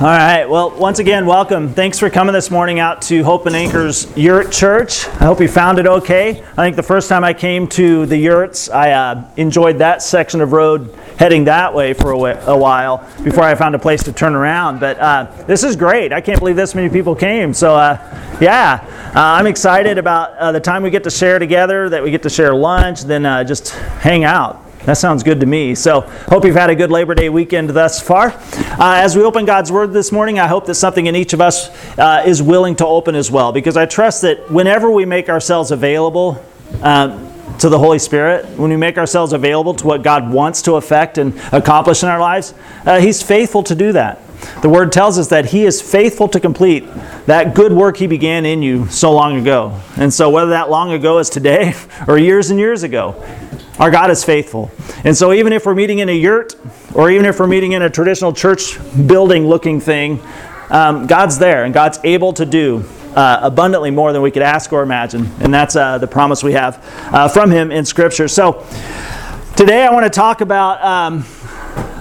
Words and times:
All 0.00 0.06
right. 0.06 0.46
Well, 0.46 0.70
once 0.70 0.98
again, 0.98 1.26
welcome. 1.26 1.74
Thanks 1.74 1.98
for 1.98 2.08
coming 2.08 2.32
this 2.32 2.50
morning 2.50 2.78
out 2.78 3.02
to 3.02 3.22
Hope 3.22 3.44
and 3.44 3.54
Anchor's 3.54 4.10
Yurt 4.16 4.50
Church. 4.50 5.06
I 5.06 5.26
hope 5.26 5.42
you 5.42 5.46
found 5.46 5.78
it 5.78 5.86
okay. 5.86 6.42
I 6.56 6.64
think 6.64 6.76
the 6.76 6.82
first 6.82 7.06
time 7.10 7.22
I 7.22 7.34
came 7.34 7.66
to 7.68 8.06
the 8.06 8.16
Yurts, 8.16 8.70
I 8.70 8.92
uh, 8.92 9.28
enjoyed 9.36 9.76
that 9.80 10.00
section 10.00 10.40
of 10.40 10.52
road 10.52 10.94
heading 11.18 11.44
that 11.44 11.74
way 11.74 11.92
for 11.92 12.12
a, 12.12 12.46
a, 12.46 12.56
while 12.56 13.06
before 13.22 13.44
I 13.44 13.54
found 13.54 13.74
a 13.74 13.78
place 13.78 14.02
to 14.04 14.12
turn 14.14 14.34
around. 14.34 14.80
But 14.80 14.98
uh, 14.98 15.24
this 15.46 15.64
is 15.64 15.76
great. 15.76 16.14
I 16.14 16.22
can't 16.22 16.38
believe 16.38 16.56
this 16.56 16.74
many 16.74 16.88
people 16.88 17.14
came. 17.14 17.52
So, 17.52 17.74
uh, 17.74 17.98
yeah, 18.40 19.12
uh, 19.14 19.20
I'm 19.20 19.46
excited 19.46 19.98
about 19.98 20.30
uh, 20.38 20.50
the 20.50 20.60
time 20.60 20.82
we 20.82 20.88
get 20.88 21.04
to 21.04 21.10
share 21.10 21.38
together, 21.38 21.90
that 21.90 22.02
we 22.02 22.10
get 22.10 22.22
to 22.22 22.30
share 22.30 22.54
lunch, 22.54 23.02
then 23.02 23.26
uh, 23.26 23.44
just 23.44 23.68
hang 23.68 24.24
out. 24.24 24.64
That 24.86 24.96
sounds 24.96 25.22
good 25.22 25.40
to 25.40 25.46
me. 25.46 25.74
So, 25.74 26.00
hope 26.00 26.46
you've 26.46 26.56
had 26.56 26.70
a 26.70 26.74
good 26.74 26.90
Labor 26.90 27.14
Day 27.14 27.28
weekend 27.28 27.68
thus 27.68 28.00
far. 28.00 28.28
Uh, 28.28 28.94
as 28.96 29.14
we 29.14 29.22
open 29.22 29.44
God's 29.44 29.70
Word 29.70 29.92
this 29.92 30.10
morning, 30.10 30.38
I 30.38 30.46
hope 30.46 30.64
that 30.66 30.76
something 30.76 31.04
in 31.06 31.14
each 31.14 31.34
of 31.34 31.40
us 31.42 31.68
uh, 31.98 32.22
is 32.26 32.42
willing 32.42 32.76
to 32.76 32.86
open 32.86 33.14
as 33.14 33.30
well, 33.30 33.52
because 33.52 33.76
I 33.76 33.84
trust 33.84 34.22
that 34.22 34.50
whenever 34.50 34.90
we 34.90 35.04
make 35.04 35.28
ourselves 35.28 35.70
available 35.70 36.42
uh, 36.82 37.08
to 37.58 37.68
the 37.68 37.78
Holy 37.78 37.98
Spirit, 37.98 38.46
when 38.58 38.70
we 38.70 38.76
make 38.76 38.96
ourselves 38.96 39.34
available 39.34 39.74
to 39.74 39.86
what 39.86 40.02
God 40.02 40.32
wants 40.32 40.62
to 40.62 40.76
affect 40.76 41.18
and 41.18 41.38
accomplish 41.52 42.02
in 42.02 42.08
our 42.08 42.20
lives, 42.20 42.54
uh, 42.86 43.00
He's 43.00 43.22
faithful 43.22 43.62
to 43.64 43.74
do 43.74 43.92
that. 43.92 44.18
The 44.62 44.70
Word 44.70 44.92
tells 44.92 45.18
us 45.18 45.28
that 45.28 45.44
He 45.44 45.66
is 45.66 45.82
faithful 45.82 46.26
to 46.28 46.40
complete 46.40 46.86
that 47.26 47.54
good 47.54 47.74
work 47.74 47.98
He 47.98 48.06
began 48.06 48.46
in 48.46 48.62
you 48.62 48.86
so 48.88 49.12
long 49.12 49.36
ago. 49.36 49.78
And 49.98 50.12
so, 50.12 50.30
whether 50.30 50.52
that 50.52 50.70
long 50.70 50.92
ago 50.92 51.18
is 51.18 51.28
today 51.28 51.74
or 52.08 52.16
years 52.16 52.48
and 52.48 52.58
years 52.58 52.82
ago, 52.82 53.22
our 53.80 53.90
God 53.90 54.10
is 54.10 54.22
faithful. 54.22 54.70
And 55.04 55.16
so, 55.16 55.32
even 55.32 55.54
if 55.54 55.64
we're 55.64 55.74
meeting 55.74 56.00
in 56.00 56.10
a 56.10 56.16
yurt 56.16 56.54
or 56.94 57.10
even 57.10 57.24
if 57.24 57.40
we're 57.40 57.46
meeting 57.46 57.72
in 57.72 57.80
a 57.80 57.88
traditional 57.88 58.30
church 58.30 58.78
building 59.06 59.48
looking 59.48 59.80
thing, 59.80 60.20
um, 60.68 61.06
God's 61.06 61.38
there 61.38 61.64
and 61.64 61.72
God's 61.72 61.98
able 62.04 62.34
to 62.34 62.44
do 62.44 62.84
uh, 63.16 63.40
abundantly 63.42 63.90
more 63.90 64.12
than 64.12 64.20
we 64.20 64.30
could 64.30 64.42
ask 64.42 64.70
or 64.74 64.82
imagine. 64.82 65.30
And 65.40 65.52
that's 65.52 65.76
uh, 65.76 65.96
the 65.96 66.06
promise 66.06 66.44
we 66.44 66.52
have 66.52 66.84
uh, 67.10 67.28
from 67.28 67.50
Him 67.50 67.72
in 67.72 67.86
Scripture. 67.86 68.28
So, 68.28 68.66
today 69.56 69.82
I 69.86 69.90
want 69.92 70.04
to 70.04 70.10
talk 70.10 70.42
about. 70.42 70.84
Um, 70.84 71.24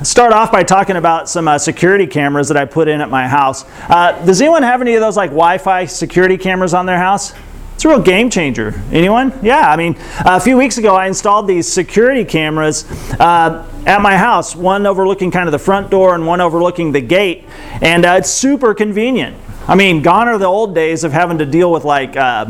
start 0.03 0.33
off 0.33 0.51
by 0.51 0.63
talking 0.63 0.95
about 0.97 1.29
some 1.29 1.47
uh, 1.47 1.57
security 1.57 2.07
cameras 2.07 2.47
that 2.49 2.57
I 2.57 2.65
put 2.65 2.87
in 2.87 2.99
at 3.01 3.09
my 3.09 3.27
house. 3.27 3.65
Uh, 3.89 4.13
does 4.25 4.41
anyone 4.41 4.63
have 4.63 4.81
any 4.81 4.95
of 4.95 5.01
those 5.01 5.15
like 5.15 5.29
Wi-Fi 5.29 5.85
security 5.85 6.37
cameras 6.37 6.73
on 6.73 6.85
their 6.85 6.97
house? 6.97 7.33
It's 7.79 7.85
a 7.85 7.87
real 7.87 8.01
game 8.01 8.29
changer. 8.29 8.73
Anyone? 8.91 9.31
Yeah, 9.41 9.71
I 9.71 9.77
mean, 9.77 9.95
a 10.25 10.37
few 10.37 10.57
weeks 10.57 10.77
ago 10.77 10.95
I 10.95 11.07
installed 11.07 11.47
these 11.47 11.65
security 11.65 12.25
cameras 12.25 12.83
uh, 13.21 13.65
at 13.85 14.01
my 14.01 14.17
house, 14.17 14.53
one 14.53 14.85
overlooking 14.85 15.31
kind 15.31 15.47
of 15.47 15.53
the 15.53 15.59
front 15.59 15.89
door 15.89 16.13
and 16.13 16.27
one 16.27 16.41
overlooking 16.41 16.91
the 16.91 16.99
gate, 16.99 17.45
and 17.81 18.05
uh, 18.05 18.15
it's 18.17 18.29
super 18.29 18.73
convenient. 18.73 19.37
I 19.65 19.75
mean, 19.75 20.01
gone 20.01 20.27
are 20.27 20.37
the 20.37 20.45
old 20.45 20.75
days 20.75 21.05
of 21.05 21.13
having 21.13 21.37
to 21.37 21.45
deal 21.45 21.71
with 21.71 21.85
like, 21.85 22.17
uh, 22.17 22.47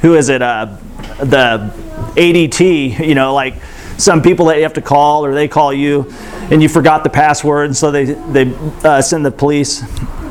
who 0.00 0.16
is 0.16 0.28
it, 0.28 0.42
uh, 0.42 0.76
the 1.20 1.72
ADT, 2.16 3.06
you 3.06 3.14
know, 3.14 3.34
like 3.34 3.54
some 3.98 4.20
people 4.20 4.46
that 4.46 4.56
you 4.56 4.64
have 4.64 4.72
to 4.72 4.82
call 4.82 5.24
or 5.24 5.32
they 5.32 5.46
call 5.46 5.72
you 5.72 6.12
and 6.50 6.60
you 6.60 6.68
forgot 6.68 7.04
the 7.04 7.10
password, 7.10 7.76
so 7.76 7.92
they, 7.92 8.06
they 8.06 8.52
uh, 8.82 9.00
send 9.00 9.24
the 9.24 9.30
police 9.30 9.84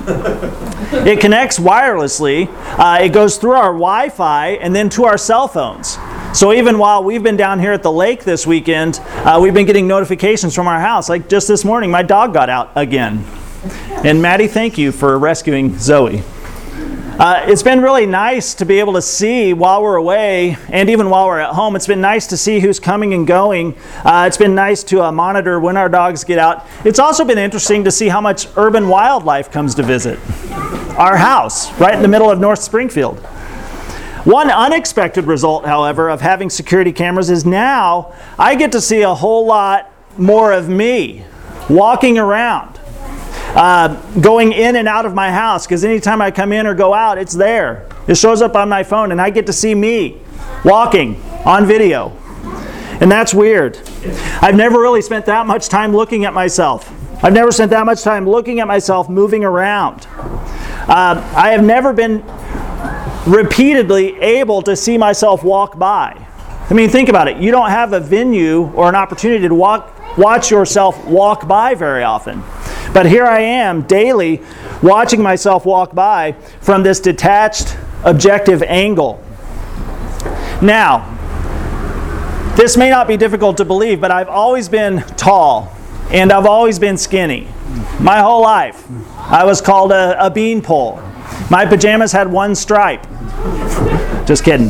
it 0.08 1.20
connects 1.20 1.60
wirelessly. 1.60 2.48
Uh, 2.78 3.04
it 3.04 3.10
goes 3.10 3.38
through 3.38 3.52
our 3.52 3.72
Wi 3.72 4.10
Fi 4.10 4.50
and 4.50 4.76
then 4.76 4.90
to 4.90 5.06
our 5.06 5.18
cell 5.18 5.48
phones. 5.48 5.98
So 6.34 6.54
even 6.54 6.78
while 6.78 7.04
we've 7.04 7.24
been 7.24 7.38
down 7.38 7.60
here 7.60 7.74
at 7.74 7.84
the 7.84 7.92
lake 7.92 8.24
this 8.24 8.48
weekend, 8.48 9.00
uh, 9.04 9.40
we've 9.42 9.54
been 9.54 9.66
getting 9.66 9.88
notifications 9.88 10.56
from 10.56 10.68
our 10.68 10.80
house. 10.80 11.10
Like 11.10 11.28
just 11.28 11.48
this 11.48 11.66
morning, 11.66 11.92
my 11.92 12.04
dog 12.04 12.34
got 12.34 12.50
out 12.50 12.72
again. 12.76 13.26
And 14.04 14.22
Maddie, 14.22 14.48
thank 14.48 14.78
you 14.78 14.92
for 14.92 15.20
rescuing 15.20 15.78
Zoe. 15.78 16.24
Uh, 17.22 17.46
it's 17.46 17.62
been 17.62 17.84
really 17.84 18.08
nice 18.08 18.56
to 18.56 18.66
be 18.66 18.80
able 18.80 18.94
to 18.94 19.02
see 19.02 19.54
while 19.54 19.84
we're 19.84 19.96
away 19.98 20.58
and 20.70 20.90
even 20.90 21.08
while 21.08 21.28
we're 21.28 21.40
at 21.40 21.54
home. 21.54 21.76
It's 21.76 21.86
been 21.86 22.02
nice 22.02 22.26
to 22.26 22.36
see 22.36 22.60
who's 22.60 22.80
coming 22.80 23.14
and 23.14 23.28
going. 23.28 23.78
Uh, 24.04 24.26
it's 24.28 24.38
been 24.38 24.56
nice 24.56 24.84
to 24.86 25.04
uh, 25.04 25.12
monitor 25.12 25.60
when 25.60 25.78
our 25.78 25.88
dogs 25.88 26.24
get 26.24 26.40
out. 26.40 26.66
It's 26.84 26.98
also 26.98 27.24
been 27.24 27.38
interesting 27.38 27.84
to 27.84 27.92
see 27.92 28.08
how 28.08 28.22
much 28.22 28.48
urban 28.58 28.88
wildlife 28.88 29.52
comes 29.52 29.76
to 29.76 29.84
visit 29.84 30.18
our 30.98 31.16
house 31.16 31.72
right 31.80 31.94
in 31.94 32.02
the 32.02 32.08
middle 32.08 32.32
of 32.32 32.40
North 32.40 32.64
Springfield. 32.64 33.20
One 34.26 34.50
unexpected 34.50 35.26
result, 35.26 35.68
however, 35.68 36.10
of 36.10 36.22
having 36.22 36.50
security 36.50 36.92
cameras 36.92 37.30
is 37.30 37.46
now 37.46 38.16
I 38.40 38.56
get 38.56 38.72
to 38.72 38.82
see 38.82 39.04
a 39.04 39.14
whole 39.14 39.46
lot 39.46 39.94
more 40.18 40.52
of 40.52 40.70
me 40.70 41.24
walking 41.70 42.18
around 42.18 42.71
uh, 43.56 43.96
going 44.22 44.54
in 44.54 44.76
and 44.76 44.88
out 44.88 45.06
of 45.06 45.14
my 45.14 45.32
house 45.32 45.66
because 45.66 45.84
anytime 45.84 46.22
I 46.22 46.32
come 46.32 46.52
in 46.52 46.66
or 46.66 46.74
go 46.74 46.94
out, 46.94 47.18
it's 47.18 47.34
there. 47.34 47.88
It 48.08 48.16
shows 48.16 48.42
up 48.42 48.56
on 48.56 48.70
my 48.70 48.84
phone, 48.84 49.12
and 49.12 49.22
I 49.22 49.30
get 49.30 49.46
to 49.48 49.54
see 49.54 49.76
me 49.76 50.22
walking 50.64 51.22
on 51.46 51.66
video. 51.66 52.10
And 53.02 53.12
that's 53.12 53.34
weird. 53.34 53.80
I've 54.42 54.56
never 54.56 54.80
really 54.80 55.02
spent 55.02 55.26
that 55.26 55.48
much 55.48 55.70
time 55.70 55.96
looking 55.96 56.26
at 56.26 56.34
myself. 56.34 56.92
I've 57.24 57.34
never 57.34 57.52
spent 57.52 57.72
that 57.72 57.86
much 57.86 58.04
time 58.04 58.28
looking 58.28 58.60
at 58.60 58.68
myself 58.68 59.10
moving 59.10 59.44
around. 59.44 60.08
Uh, 60.88 61.34
I 61.36 61.50
have 61.50 61.64
never 61.64 61.94
been 61.94 62.24
repeatedly 63.28 64.20
able 64.20 64.62
to 64.64 64.76
see 64.76 64.98
myself 64.98 65.44
walk 65.44 65.78
by. 65.78 66.28
I 66.70 66.74
mean, 66.74 66.90
think 66.90 67.10
about 67.10 67.28
it. 67.28 67.38
You 67.38 67.52
don't 67.52 67.70
have 67.70 67.94
a 67.94 68.00
venue 68.00 68.72
or 68.74 68.88
an 68.88 68.96
opportunity 68.96 69.48
to 69.48 69.54
walk, 69.54 70.18
watch 70.18 70.50
yourself 70.50 71.06
walk 71.06 71.48
by 71.48 71.76
very 71.76 72.04
often. 72.04 72.42
But 72.94 73.06
here 73.06 73.26
I 73.26 73.40
am 73.40 73.84
daily 73.84 74.42
watching 74.82 75.22
myself 75.22 75.66
walk 75.66 75.96
by 75.96 76.34
from 76.60 76.84
this 76.84 77.00
detached, 77.00 77.78
objective 78.04 78.62
angle. 78.64 79.24
Now, 80.62 81.18
this 82.58 82.76
may 82.76 82.90
not 82.90 83.08
be 83.08 83.16
difficult 83.18 83.58
to 83.58 83.66
believe, 83.66 84.02
but 84.02 84.12
I've 84.12 84.28
always 84.28 84.68
been 84.68 85.02
tall 85.16 85.76
and 86.12 86.32
I've 86.32 86.46
always 86.46 86.78
been 86.80 86.98
skinny. 86.98 87.48
My 88.00 88.20
whole 88.20 88.42
life. 88.42 88.86
I 89.18 89.46
was 89.46 89.62
called 89.62 89.94
a, 89.94 90.26
a 90.26 90.30
beanpole. 90.30 91.02
My 91.50 91.66
pajamas 91.66 92.12
had 92.12 92.30
one 92.30 92.54
stripe. 92.56 93.08
Just 94.26 94.44
kidding. 94.44 94.70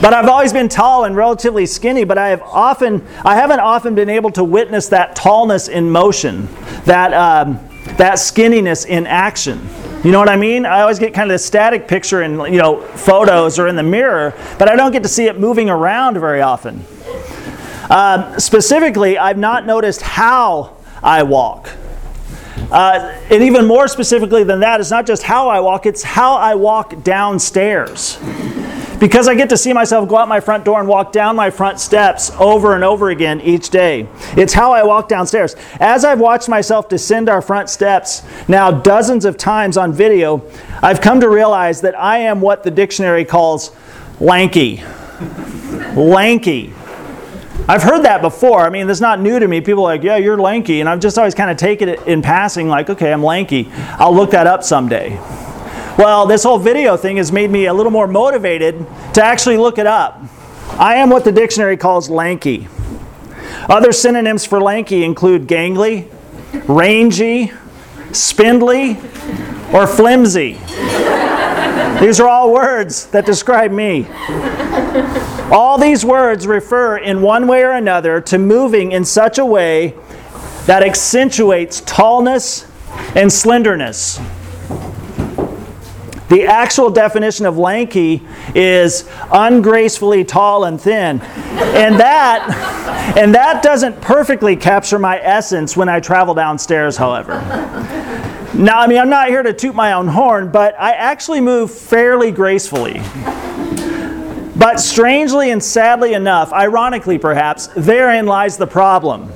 But 0.00 0.12
I've 0.12 0.28
always 0.28 0.52
been 0.52 0.68
tall 0.68 1.04
and 1.04 1.16
relatively 1.16 1.64
skinny, 1.64 2.04
but 2.04 2.18
I 2.18 2.28
have 2.28 2.42
often 2.42 3.06
I 3.24 3.34
haven't 3.34 3.60
often 3.60 3.94
been 3.94 4.10
able 4.10 4.30
to 4.32 4.44
witness 4.44 4.88
that 4.88 5.16
tallness 5.16 5.68
in 5.70 5.90
motion, 5.90 6.48
that 6.84 7.14
um, 7.14 7.58
that 7.96 8.14
skinniness 8.14 8.84
in 8.84 9.06
action. 9.06 9.66
You 10.04 10.12
know 10.12 10.18
what 10.18 10.28
I 10.28 10.36
mean? 10.36 10.66
I 10.66 10.82
always 10.82 10.98
get 10.98 11.14
kind 11.14 11.30
of 11.30 11.34
the 11.34 11.38
static 11.38 11.88
picture 11.88 12.22
in 12.22 12.38
you 12.52 12.58
know 12.58 12.82
photos 12.82 13.58
or 13.58 13.68
in 13.68 13.76
the 13.76 13.82
mirror, 13.82 14.34
but 14.58 14.68
I 14.68 14.76
don't 14.76 14.92
get 14.92 15.02
to 15.02 15.08
see 15.08 15.26
it 15.26 15.40
moving 15.40 15.70
around 15.70 16.20
very 16.20 16.42
often. 16.42 16.84
Um, 17.88 18.38
specifically, 18.38 19.16
I've 19.16 19.38
not 19.38 19.64
noticed 19.64 20.02
how 20.02 20.76
I 21.02 21.22
walk. 21.22 21.70
Uh, 22.70 23.16
and 23.30 23.42
even 23.42 23.64
more 23.64 23.88
specifically 23.88 24.44
than 24.44 24.60
that, 24.60 24.80
it's 24.80 24.90
not 24.90 25.06
just 25.06 25.22
how 25.22 25.48
I 25.48 25.60
walk, 25.60 25.86
it's 25.86 26.02
how 26.02 26.34
I 26.34 26.54
walk 26.54 27.02
downstairs 27.02 28.18
because 28.98 29.28
I 29.28 29.34
get 29.34 29.48
to 29.50 29.56
see 29.56 29.72
myself 29.72 30.08
go 30.08 30.16
out 30.16 30.28
my 30.28 30.40
front 30.40 30.64
door 30.64 30.80
and 30.80 30.88
walk 30.88 31.12
down 31.12 31.36
my 31.36 31.50
front 31.50 31.80
steps 31.80 32.30
over 32.38 32.74
and 32.74 32.82
over 32.82 33.10
again 33.10 33.40
each 33.40 33.70
day. 33.70 34.08
It's 34.36 34.52
how 34.52 34.72
I 34.72 34.82
walk 34.84 35.08
downstairs. 35.08 35.56
As 35.80 36.04
I've 36.04 36.20
watched 36.20 36.48
myself 36.48 36.88
descend 36.88 37.28
our 37.28 37.42
front 37.42 37.68
steps 37.68 38.22
now 38.48 38.70
dozens 38.70 39.24
of 39.24 39.36
times 39.36 39.76
on 39.76 39.92
video, 39.92 40.42
I've 40.82 41.00
come 41.00 41.20
to 41.20 41.28
realize 41.28 41.80
that 41.82 41.98
I 41.98 42.18
am 42.18 42.40
what 42.40 42.62
the 42.62 42.70
dictionary 42.70 43.24
calls 43.24 43.74
lanky. 44.20 44.82
lanky. 45.94 46.72
I've 47.68 47.82
heard 47.82 48.02
that 48.04 48.22
before. 48.22 48.60
I 48.60 48.70
mean, 48.70 48.86
that's 48.86 49.00
not 49.00 49.20
new 49.20 49.40
to 49.40 49.48
me. 49.48 49.60
People 49.60 49.84
are 49.84 49.94
like, 49.94 50.04
yeah, 50.04 50.16
you're 50.16 50.38
lanky. 50.38 50.80
And 50.80 50.88
I've 50.88 51.00
just 51.00 51.18
always 51.18 51.34
kind 51.34 51.50
of 51.50 51.56
taken 51.56 51.88
it 51.88 52.00
in 52.06 52.22
passing, 52.22 52.68
like, 52.68 52.88
okay, 52.90 53.12
I'm 53.12 53.24
lanky. 53.24 53.68
I'll 53.98 54.14
look 54.14 54.30
that 54.30 54.46
up 54.46 54.62
someday. 54.62 55.18
Well, 55.98 56.26
this 56.26 56.42
whole 56.42 56.58
video 56.58 56.98
thing 56.98 57.16
has 57.16 57.32
made 57.32 57.50
me 57.50 57.66
a 57.66 57.72
little 57.72 57.90
more 57.90 58.06
motivated 58.06 58.86
to 59.14 59.24
actually 59.24 59.56
look 59.56 59.78
it 59.78 59.86
up. 59.86 60.20
I 60.72 60.96
am 60.96 61.08
what 61.08 61.24
the 61.24 61.32
dictionary 61.32 61.78
calls 61.78 62.10
lanky. 62.10 62.68
Other 63.70 63.92
synonyms 63.92 64.44
for 64.44 64.60
lanky 64.60 65.04
include 65.04 65.46
gangly, 65.46 66.10
rangy, 66.68 67.50
spindly, 68.12 68.98
or 69.72 69.86
flimsy. 69.86 70.58
These 71.98 72.20
are 72.20 72.28
all 72.28 72.52
words 72.52 73.06
that 73.06 73.24
describe 73.24 73.72
me. 73.72 74.06
All 75.50 75.78
these 75.78 76.04
words 76.04 76.46
refer 76.46 76.98
in 76.98 77.22
one 77.22 77.46
way 77.46 77.62
or 77.62 77.70
another 77.70 78.20
to 78.20 78.36
moving 78.36 78.92
in 78.92 79.06
such 79.06 79.38
a 79.38 79.46
way 79.46 79.94
that 80.66 80.82
accentuates 80.82 81.80
tallness 81.82 82.66
and 83.16 83.32
slenderness. 83.32 84.20
The 86.28 86.44
actual 86.46 86.90
definition 86.90 87.46
of 87.46 87.56
lanky 87.56 88.22
is 88.54 89.08
ungracefully 89.32 90.24
tall 90.24 90.64
and 90.64 90.80
thin. 90.80 91.20
And 91.20 92.00
that 92.00 93.14
and 93.16 93.34
that 93.34 93.62
doesn't 93.62 94.00
perfectly 94.00 94.56
capture 94.56 94.98
my 94.98 95.20
essence 95.20 95.76
when 95.76 95.88
I 95.88 96.00
travel 96.00 96.34
downstairs, 96.34 96.96
however. 96.96 97.34
Now, 98.54 98.80
I 98.80 98.86
mean, 98.86 98.98
I'm 98.98 99.10
not 99.10 99.28
here 99.28 99.42
to 99.42 99.52
toot 99.52 99.74
my 99.74 99.92
own 99.92 100.08
horn, 100.08 100.50
but 100.50 100.74
I 100.78 100.92
actually 100.92 101.40
move 101.40 101.70
fairly 101.70 102.30
gracefully. 102.32 103.00
But 104.56 104.80
strangely 104.80 105.50
and 105.50 105.62
sadly 105.62 106.14
enough, 106.14 106.52
ironically 106.52 107.18
perhaps, 107.18 107.68
therein 107.76 108.26
lies 108.26 108.56
the 108.56 108.66
problem. 108.66 109.30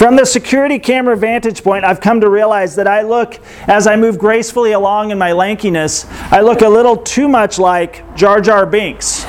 From 0.00 0.16
the 0.16 0.24
security 0.24 0.78
camera 0.78 1.14
vantage 1.14 1.62
point, 1.62 1.84
I've 1.84 2.00
come 2.00 2.22
to 2.22 2.30
realize 2.30 2.74
that 2.76 2.86
I 2.86 3.02
look, 3.02 3.38
as 3.68 3.86
I 3.86 3.96
move 3.96 4.18
gracefully 4.18 4.72
along 4.72 5.10
in 5.10 5.18
my 5.18 5.32
lankiness, 5.32 6.06
I 6.32 6.40
look 6.40 6.62
a 6.62 6.68
little 6.70 6.96
too 6.96 7.28
much 7.28 7.58
like 7.58 8.16
Jar 8.16 8.40
Jar 8.40 8.64
Binks. 8.64 9.26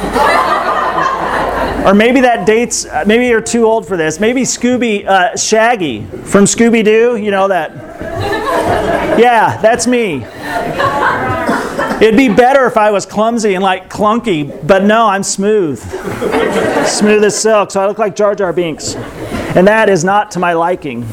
or 1.86 1.94
maybe 1.94 2.22
that 2.22 2.46
dates, 2.48 2.88
maybe 3.06 3.28
you're 3.28 3.42
too 3.42 3.66
old 3.66 3.86
for 3.86 3.98
this. 3.98 4.22
Maybe 4.22 4.44
Scooby, 4.44 5.06
uh, 5.06 5.36
Shaggy 5.36 6.06
from 6.06 6.46
Scooby 6.46 6.86
Doo, 6.86 7.18
you 7.18 7.32
know 7.32 7.50
that. 7.50 7.72
Yeah, 9.20 9.58
that's 9.58 9.88
me. 9.88 10.24
It'd 12.02 12.16
be 12.16 12.34
better 12.34 12.66
if 12.66 12.78
I 12.78 12.92
was 12.92 13.06
clumsy 13.06 13.56
and 13.56 13.62
like 13.62 13.90
clunky, 13.90 14.66
but 14.66 14.86
no, 14.86 15.06
I'm 15.08 15.24
smooth. 15.24 15.80
smooth 16.88 17.26
as 17.26 17.38
silk, 17.38 17.72
so 17.72 17.82
I 17.82 17.88
look 17.88 17.98
like 17.98 18.16
Jar 18.16 18.36
Jar 18.36 18.54
Binks 18.54 18.96
and 19.56 19.68
that 19.68 19.90
is 19.90 20.04
not 20.04 20.32
to 20.32 20.40
my 20.40 20.54
liking. 20.54 21.06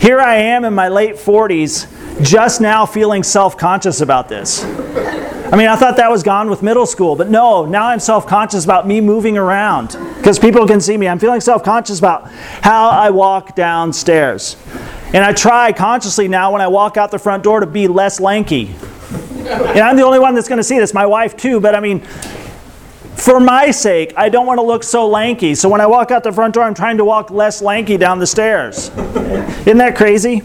Here 0.00 0.20
I 0.20 0.36
am 0.36 0.64
in 0.64 0.72
my 0.72 0.88
late 0.88 1.16
40s, 1.16 2.22
just 2.22 2.60
now 2.60 2.86
feeling 2.86 3.22
self 3.22 3.58
conscious 3.58 4.00
about 4.00 4.28
this. 4.28 4.62
I 4.64 5.56
mean, 5.56 5.68
I 5.68 5.76
thought 5.76 5.96
that 5.96 6.10
was 6.10 6.22
gone 6.22 6.48
with 6.48 6.62
middle 6.62 6.86
school, 6.86 7.16
but 7.16 7.28
no, 7.28 7.64
now 7.64 7.86
I'm 7.86 8.00
self 8.00 8.26
conscious 8.26 8.64
about 8.64 8.86
me 8.86 9.00
moving 9.00 9.36
around 9.36 9.96
because 10.16 10.38
people 10.38 10.66
can 10.66 10.80
see 10.80 10.96
me. 10.96 11.08
I'm 11.08 11.18
feeling 11.18 11.40
self 11.40 11.64
conscious 11.64 11.98
about 11.98 12.30
how 12.30 12.88
I 12.88 13.10
walk 13.10 13.56
downstairs. 13.56 14.56
And 15.12 15.24
I 15.24 15.32
try 15.32 15.72
consciously 15.72 16.28
now 16.28 16.52
when 16.52 16.60
I 16.60 16.68
walk 16.68 16.96
out 16.96 17.10
the 17.10 17.18
front 17.18 17.42
door 17.42 17.60
to 17.60 17.66
be 17.66 17.88
less 17.88 18.20
lanky. 18.20 18.74
And 19.46 19.80
I'm 19.80 19.96
the 19.96 20.04
only 20.04 20.18
one 20.18 20.34
that's 20.34 20.48
going 20.48 20.58
to 20.58 20.64
see 20.64 20.78
this, 20.78 20.94
my 20.94 21.06
wife 21.06 21.36
too, 21.36 21.60
but 21.60 21.74
I 21.74 21.80
mean, 21.80 22.06
for 23.24 23.40
my 23.40 23.70
sake, 23.70 24.12
I 24.18 24.28
don't 24.28 24.44
want 24.44 24.58
to 24.58 24.62
look 24.62 24.84
so 24.84 25.08
lanky. 25.08 25.54
So 25.54 25.66
when 25.70 25.80
I 25.80 25.86
walk 25.86 26.10
out 26.10 26.24
the 26.24 26.32
front 26.32 26.52
door, 26.52 26.64
I'm 26.64 26.74
trying 26.74 26.98
to 26.98 27.06
walk 27.06 27.30
less 27.30 27.62
lanky 27.62 27.96
down 27.96 28.18
the 28.18 28.26
stairs. 28.26 28.90
Isn't 28.90 29.78
that 29.78 29.96
crazy? 29.96 30.40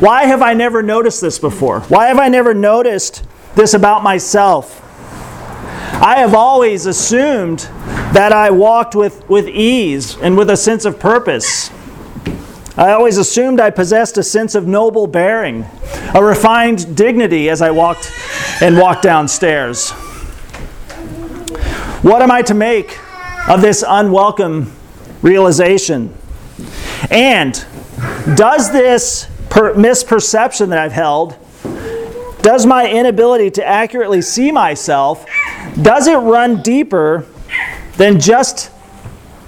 Why 0.00 0.24
have 0.24 0.42
I 0.42 0.54
never 0.54 0.82
noticed 0.82 1.20
this 1.20 1.38
before? 1.38 1.82
Why 1.82 2.08
have 2.08 2.18
I 2.18 2.28
never 2.28 2.52
noticed 2.52 3.22
this 3.54 3.74
about 3.74 4.02
myself? 4.02 4.80
I 6.02 6.16
have 6.18 6.34
always 6.34 6.86
assumed 6.86 7.60
that 8.12 8.32
I 8.32 8.50
walked 8.50 8.96
with, 8.96 9.28
with 9.28 9.46
ease 9.46 10.16
and 10.16 10.36
with 10.36 10.50
a 10.50 10.56
sense 10.56 10.84
of 10.84 10.98
purpose. 10.98 11.70
I 12.76 12.90
always 12.90 13.18
assumed 13.18 13.60
I 13.60 13.70
possessed 13.70 14.18
a 14.18 14.24
sense 14.24 14.56
of 14.56 14.66
noble 14.66 15.06
bearing, 15.06 15.64
a 16.12 16.24
refined 16.24 16.96
dignity 16.96 17.48
as 17.48 17.62
I 17.62 17.70
walked 17.70 18.10
and 18.60 18.76
walked 18.76 19.04
downstairs. 19.04 19.92
What 22.02 22.20
am 22.20 22.32
I 22.32 22.42
to 22.42 22.54
make 22.54 22.98
of 23.48 23.60
this 23.60 23.84
unwelcome 23.86 24.72
realization? 25.22 26.12
And 27.12 27.54
does 28.34 28.72
this 28.72 29.28
per- 29.50 29.74
misperception 29.74 30.70
that 30.70 30.78
I've 30.78 30.90
held, 30.90 31.36
does 32.42 32.66
my 32.66 32.90
inability 32.90 33.52
to 33.52 33.64
accurately 33.64 34.20
see 34.20 34.50
myself, 34.50 35.24
does 35.80 36.08
it 36.08 36.16
run 36.16 36.60
deeper 36.60 37.24
than 37.98 38.18
just 38.18 38.72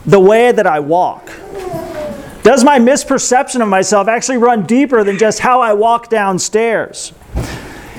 the 0.06 0.20
way 0.20 0.52
that 0.52 0.66
I 0.66 0.78
walk? 0.78 1.26
Does 2.44 2.62
my 2.62 2.78
misperception 2.78 3.62
of 3.62 3.68
myself 3.68 4.06
actually 4.06 4.36
run 4.36 4.64
deeper 4.64 5.02
than 5.02 5.18
just 5.18 5.40
how 5.40 5.60
I 5.60 5.72
walk 5.72 6.08
downstairs? 6.08 7.12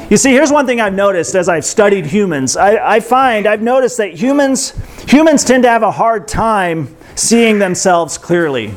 You 0.07 0.17
see, 0.17 0.31
here's 0.31 0.51
one 0.51 0.67
thing 0.67 0.79
I've 0.79 0.93
noticed 0.93 1.33
as 1.33 1.49
I've 1.49 1.65
studied 1.65 2.05
humans. 2.05 2.55
I, 2.55 2.95
I, 2.95 2.99
find, 2.99 3.47
I've 3.47 3.63
noticed 3.63 3.97
that 3.97 4.13
humans, 4.13 4.73
humans 5.09 5.43
tend 5.43 5.63
to 5.63 5.69
have 5.69 5.81
a 5.81 5.89
hard 5.89 6.27
time 6.27 6.95
seeing 7.15 7.57
themselves 7.57 8.15
clearly. 8.19 8.75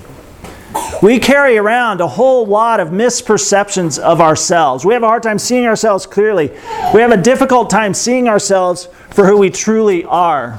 We 1.03 1.19
carry 1.19 1.59
around 1.59 2.01
a 2.01 2.09
whole 2.09 2.47
lot 2.47 2.81
of 2.81 2.89
misperceptions 2.89 3.99
of 3.99 4.23
ourselves. 4.23 4.87
We 4.87 4.95
have 4.95 5.03
a 5.03 5.07
hard 5.07 5.23
time 5.23 5.39
seeing 5.39 5.67
ourselves 5.67 6.07
clearly. 6.07 6.49
We 6.95 7.03
have 7.03 7.13
a 7.13 7.21
difficult 7.21 7.69
time 7.69 7.93
seeing 7.93 8.27
ourselves 8.27 8.89
for 9.11 9.27
who 9.27 9.37
we 9.37 9.51
truly 9.51 10.05
are. 10.05 10.59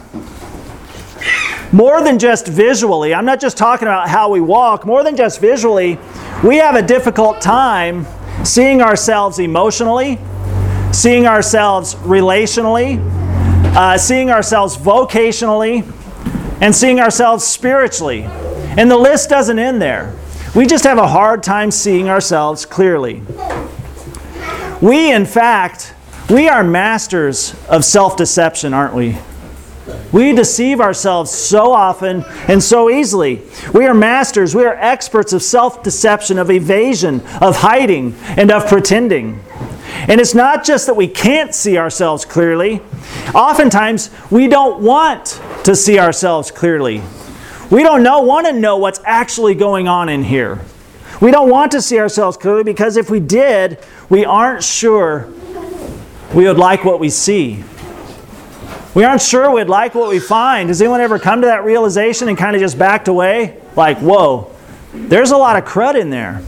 More 1.72 2.04
than 2.04 2.19
just 2.19 2.48
visually, 2.48 3.15
I'm 3.15 3.25
not 3.25 3.39
just 3.39 3.57
talking 3.57 3.88
about 3.88 4.07
how 4.07 4.30
we 4.30 4.39
walk, 4.39 4.86
more 4.86 5.04
than 5.04 5.15
just 5.15 5.42
visually, 5.42 5.98
we 6.44 6.57
have 6.57 6.75
a 6.75 6.81
difficult 6.83 7.42
time 7.42 8.06
seeing 8.44 8.81
ourselves 8.81 9.39
emotionally, 9.39 10.19
seeing 10.91 11.27
ourselves 11.27 11.95
relationally, 11.95 13.00
uh, 13.75 13.97
seeing 13.97 14.31
ourselves 14.31 14.75
vocationally, 14.75 15.89
and 16.62 16.75
seeing 16.75 17.00
ourselves 17.00 17.45
spiritually. 17.45 18.24
And 18.24 18.89
the 18.89 18.97
list 18.97 19.30
doesn't 19.30 19.59
end 19.59 19.81
there. 19.81 20.15
We 20.56 20.65
just 20.65 20.83
have 20.83 20.97
a 20.97 21.07
hard 21.07 21.44
time 21.44 21.71
seeing 21.71 22.09
ourselves 22.09 22.65
clearly. 22.65 23.21
We, 24.81 25.12
in 25.12 25.25
fact, 25.25 25.94
we 26.30 26.47
are 26.47 26.63
masters 26.63 27.56
of 27.68 27.86
self 27.86 28.18
deception, 28.18 28.74
aren't 28.74 28.95
we? 28.95 29.18
We 30.12 30.33
deceive 30.33 30.80
ourselves 30.81 31.31
so 31.31 31.71
often 31.71 32.24
and 32.47 32.63
so 32.63 32.89
easily. 32.89 33.41
We 33.74 33.86
are 33.86 33.94
masters, 33.94 34.56
we 34.56 34.65
are 34.65 34.75
experts 34.75 35.33
of 35.33 35.44
self 35.44 35.83
deception, 35.83 36.39
of 36.39 36.50
evasion, 36.50 37.21
of 37.41 37.57
hiding, 37.57 38.15
and 38.38 38.51
of 38.51 38.68
pretending. 38.68 39.44
And 40.07 40.19
it's 40.19 40.33
not 40.33 40.63
just 40.63 40.86
that 40.88 40.95
we 40.95 41.07
can't 41.07 41.53
see 41.53 41.77
ourselves 41.77 42.25
clearly, 42.25 42.81
oftentimes 43.33 44.09
we 44.31 44.47
don't 44.47 44.81
want 44.81 45.41
to 45.63 45.75
see 45.75 46.00
ourselves 46.00 46.51
clearly. 46.51 47.01
We 47.69 47.83
don't 47.83 48.01
know, 48.01 48.21
want 48.21 48.47
to 48.47 48.53
know 48.53 48.77
what's 48.77 49.00
actually 49.06 49.56
going 49.56 49.88
on 49.88 50.09
in 50.09 50.24
here. 50.24 50.62
We 51.21 51.31
don't 51.31 51.50
want 51.50 51.71
to 51.74 51.81
see 51.81 52.00
ourselves 52.00 52.38
clearly 52.38 52.63
because 52.63 52.97
if 52.97 53.09
we 53.09 53.19
did, 53.19 53.83
we 54.09 54.25
aren't 54.25 54.63
sure 54.63 55.27
we 56.33 56.45
would 56.45 56.57
like 56.57 56.86
what 56.86 57.00
we 57.00 57.09
see. 57.09 57.63
We 58.95 59.03
aren't 59.03 59.21
sure 59.21 59.51
we'd 59.51 59.68
like 59.68 59.94
what 59.95 60.09
we 60.09 60.19
find. 60.19 60.69
Has 60.69 60.81
anyone 60.81 61.01
ever 61.01 61.19
come 61.19 61.41
to 61.41 61.47
that 61.47 61.63
realization 61.63 62.27
and 62.27 62.38
kind 62.38 62.56
of 62.56 62.59
just 62.59 62.77
backed 62.77 63.07
away? 63.07 63.59
Like, 63.75 64.00
whoa, 64.00 64.51
there's 64.93 65.31
a 65.31 65.38
lot 65.38 65.62
of 65.62 65.65
crud 65.69 66.00
in 66.00 66.10
there. 66.10 66.41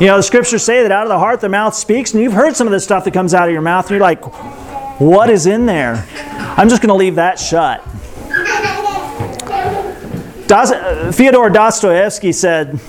You 0.00 0.06
know, 0.06 0.16
the 0.16 0.22
scriptures 0.22 0.64
say 0.64 0.82
that 0.82 0.90
out 0.90 1.02
of 1.02 1.10
the 1.10 1.18
heart 1.18 1.42
the 1.42 1.50
mouth 1.50 1.74
speaks, 1.74 2.14
and 2.14 2.22
you've 2.22 2.32
heard 2.32 2.56
some 2.56 2.66
of 2.66 2.70
the 2.70 2.80
stuff 2.80 3.04
that 3.04 3.12
comes 3.12 3.34
out 3.34 3.48
of 3.48 3.52
your 3.52 3.60
mouth, 3.60 3.84
and 3.84 3.90
you're 3.90 4.00
like, 4.00 4.24
what 4.98 5.28
is 5.28 5.46
in 5.46 5.66
there? 5.66 6.06
I'm 6.56 6.70
just 6.70 6.80
going 6.80 6.88
to 6.88 6.94
leave 6.94 7.16
that 7.16 7.38
shut. 7.38 7.84
Das- 10.46 10.72
uh, 10.72 11.12
Fyodor 11.14 11.50
Dostoevsky 11.50 12.32
said, 12.32 12.80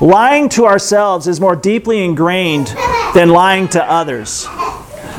Lying 0.00 0.50
to 0.50 0.66
ourselves 0.66 1.26
is 1.26 1.40
more 1.40 1.56
deeply 1.56 2.04
ingrained 2.04 2.68
than 3.14 3.30
lying 3.30 3.66
to 3.68 3.82
others. 3.82 4.46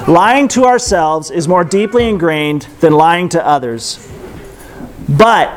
Lying 0.07 0.47
to 0.49 0.65
ourselves 0.65 1.31
is 1.31 1.47
more 1.47 1.63
deeply 1.63 2.07
ingrained 2.07 2.67
than 2.79 2.93
lying 2.93 3.27
to 3.29 3.45
others. 3.45 4.07
But 5.09 5.51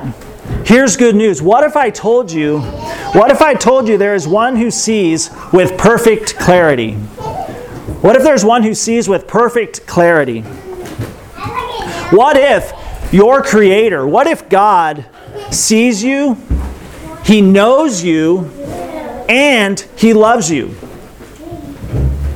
Here's 0.64 0.96
good 0.96 1.16
news. 1.16 1.42
What 1.42 1.64
if 1.64 1.76
I 1.76 1.90
told 1.90 2.30
you, 2.30 2.60
what 2.60 3.32
if 3.32 3.42
I 3.42 3.54
told 3.54 3.88
you 3.88 3.98
there 3.98 4.14
is 4.14 4.28
one 4.28 4.54
who 4.54 4.70
sees 4.70 5.28
with 5.52 5.76
perfect 5.76 6.36
clarity? 6.38 6.94
What 8.02 8.14
if 8.14 8.22
there's 8.22 8.44
one 8.44 8.62
who 8.62 8.72
sees 8.72 9.08
with 9.08 9.26
perfect 9.26 9.86
clarity? 9.88 10.42
What 12.10 12.36
if 12.36 12.72
your 13.12 13.42
creator, 13.42 14.06
what 14.06 14.28
if 14.28 14.48
God 14.48 15.04
sees 15.50 16.02
you, 16.04 16.36
he 17.24 17.40
knows 17.40 18.04
you, 18.04 18.44
and 19.28 19.80
he 19.96 20.14
loves 20.14 20.48
you? 20.48 20.76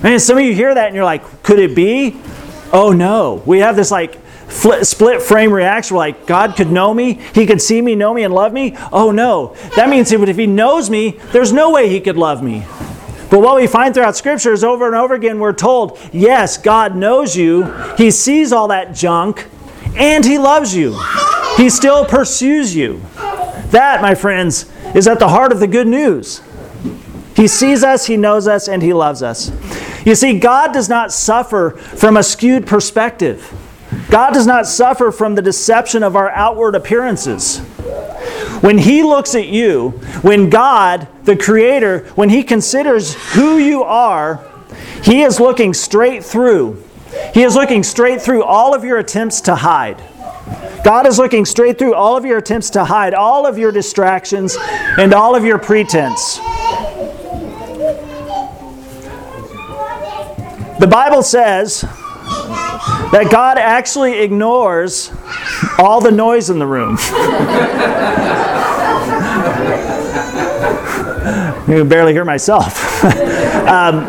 And 0.02 0.20
some 0.20 0.36
of 0.36 0.44
you 0.44 0.52
hear 0.52 0.74
that 0.74 0.86
and 0.86 0.96
you're 0.96 1.04
like, 1.04 1.42
could 1.44 1.60
it 1.60 1.76
be? 1.76 2.20
Oh 2.72 2.92
no. 2.92 3.42
We 3.46 3.60
have 3.60 3.76
this 3.76 3.92
like 3.92 4.18
split 4.48 5.22
frame 5.22 5.52
reaction 5.52 5.96
like 5.96 6.26
God 6.26 6.56
could 6.56 6.70
know 6.70 6.94
me, 6.94 7.14
He 7.34 7.46
could 7.46 7.60
see 7.60 7.80
me, 7.82 7.94
know 7.94 8.14
me, 8.14 8.22
and 8.24 8.32
love 8.32 8.52
me? 8.52 8.76
Oh 8.92 9.10
no. 9.10 9.54
That 9.76 9.88
means 9.88 10.12
if 10.12 10.36
He 10.36 10.46
knows 10.46 10.88
me, 10.90 11.18
there's 11.32 11.52
no 11.52 11.70
way 11.70 11.88
He 11.88 12.00
could 12.00 12.16
love 12.16 12.42
me. 12.42 12.64
But 13.28 13.40
what 13.40 13.56
we 13.56 13.66
find 13.66 13.92
throughout 13.92 14.16
Scripture 14.16 14.52
is 14.52 14.62
over 14.62 14.86
and 14.86 14.94
over 14.94 15.14
again, 15.14 15.40
we're 15.40 15.52
told, 15.52 15.98
yes, 16.12 16.58
God 16.58 16.94
knows 16.94 17.36
you, 17.36 17.64
He 17.96 18.10
sees 18.10 18.52
all 18.52 18.68
that 18.68 18.94
junk, 18.94 19.48
and 19.96 20.24
He 20.24 20.38
loves 20.38 20.74
you. 20.74 20.96
He 21.56 21.68
still 21.68 22.04
pursues 22.04 22.76
you. 22.76 23.00
That, 23.70 24.00
my 24.00 24.14
friends, 24.14 24.70
is 24.94 25.08
at 25.08 25.18
the 25.18 25.28
heart 25.28 25.50
of 25.50 25.58
the 25.58 25.66
good 25.66 25.88
news. 25.88 26.40
He 27.34 27.48
sees 27.48 27.82
us, 27.82 28.06
He 28.06 28.16
knows 28.16 28.46
us, 28.46 28.68
and 28.68 28.82
He 28.82 28.92
loves 28.92 29.22
us. 29.22 29.50
You 30.06 30.14
see, 30.14 30.38
God 30.38 30.72
does 30.72 30.88
not 30.88 31.12
suffer 31.12 31.70
from 31.70 32.16
a 32.16 32.22
skewed 32.22 32.66
perspective. 32.66 33.52
God 34.10 34.32
does 34.32 34.46
not 34.46 34.66
suffer 34.66 35.10
from 35.10 35.34
the 35.34 35.42
deception 35.42 36.02
of 36.02 36.16
our 36.16 36.30
outward 36.30 36.74
appearances. 36.74 37.58
When 38.60 38.78
He 38.78 39.02
looks 39.02 39.34
at 39.34 39.48
you, 39.48 39.90
when 40.22 40.48
God, 40.48 41.08
the 41.24 41.36
Creator, 41.36 42.06
when 42.14 42.30
He 42.30 42.42
considers 42.42 43.14
who 43.34 43.58
you 43.58 43.82
are, 43.82 44.44
He 45.02 45.22
is 45.22 45.40
looking 45.40 45.74
straight 45.74 46.24
through. 46.24 46.82
He 47.34 47.42
is 47.42 47.54
looking 47.54 47.82
straight 47.82 48.22
through 48.22 48.44
all 48.44 48.74
of 48.74 48.84
your 48.84 48.98
attempts 48.98 49.40
to 49.42 49.54
hide. 49.56 50.02
God 50.84 51.06
is 51.06 51.18
looking 51.18 51.44
straight 51.44 51.78
through 51.78 51.94
all 51.94 52.16
of 52.16 52.24
your 52.24 52.38
attempts 52.38 52.70
to 52.70 52.84
hide, 52.84 53.12
all 53.12 53.46
of 53.46 53.58
your 53.58 53.72
distractions, 53.72 54.56
and 54.98 55.12
all 55.12 55.34
of 55.34 55.44
your 55.44 55.58
pretense. 55.58 56.38
The 60.78 60.86
Bible 60.88 61.22
says 61.22 61.84
that 63.12 63.28
God 63.30 63.58
actually 63.58 64.20
ignores 64.20 65.12
all 65.78 66.00
the 66.00 66.10
noise 66.10 66.50
in 66.50 66.58
the 66.58 66.66
room. 66.66 66.96
I 71.28 71.64
can 71.66 71.88
barely 71.88 72.12
hear 72.12 72.24
myself. 72.24 73.04
um, 73.66 74.04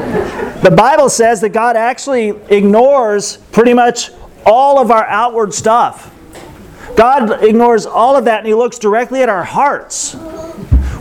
the 0.61 0.73
Bible 0.75 1.09
says 1.09 1.41
that 1.41 1.49
God 1.49 1.75
actually 1.75 2.29
ignores 2.49 3.37
pretty 3.51 3.73
much 3.73 4.11
all 4.45 4.79
of 4.79 4.91
our 4.91 5.05
outward 5.05 5.53
stuff. 5.53 6.13
God 6.95 7.43
ignores 7.43 7.85
all 7.85 8.15
of 8.15 8.25
that 8.25 8.39
and 8.39 8.47
He 8.47 8.53
looks 8.53 8.79
directly 8.79 9.21
at 9.21 9.29
our 9.29 9.43
hearts. 9.43 10.13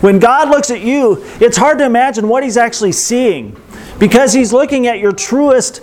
When 0.01 0.19
God 0.19 0.49
looks 0.49 0.69
at 0.69 0.81
you, 0.81 1.23
it's 1.39 1.57
hard 1.57 1.79
to 1.79 1.85
imagine 1.85 2.27
what 2.27 2.43
He's 2.43 2.57
actually 2.57 2.91
seeing 2.91 3.59
because 3.99 4.33
He's 4.33 4.53
looking 4.53 4.87
at 4.87 4.99
your 4.99 5.11
truest, 5.11 5.81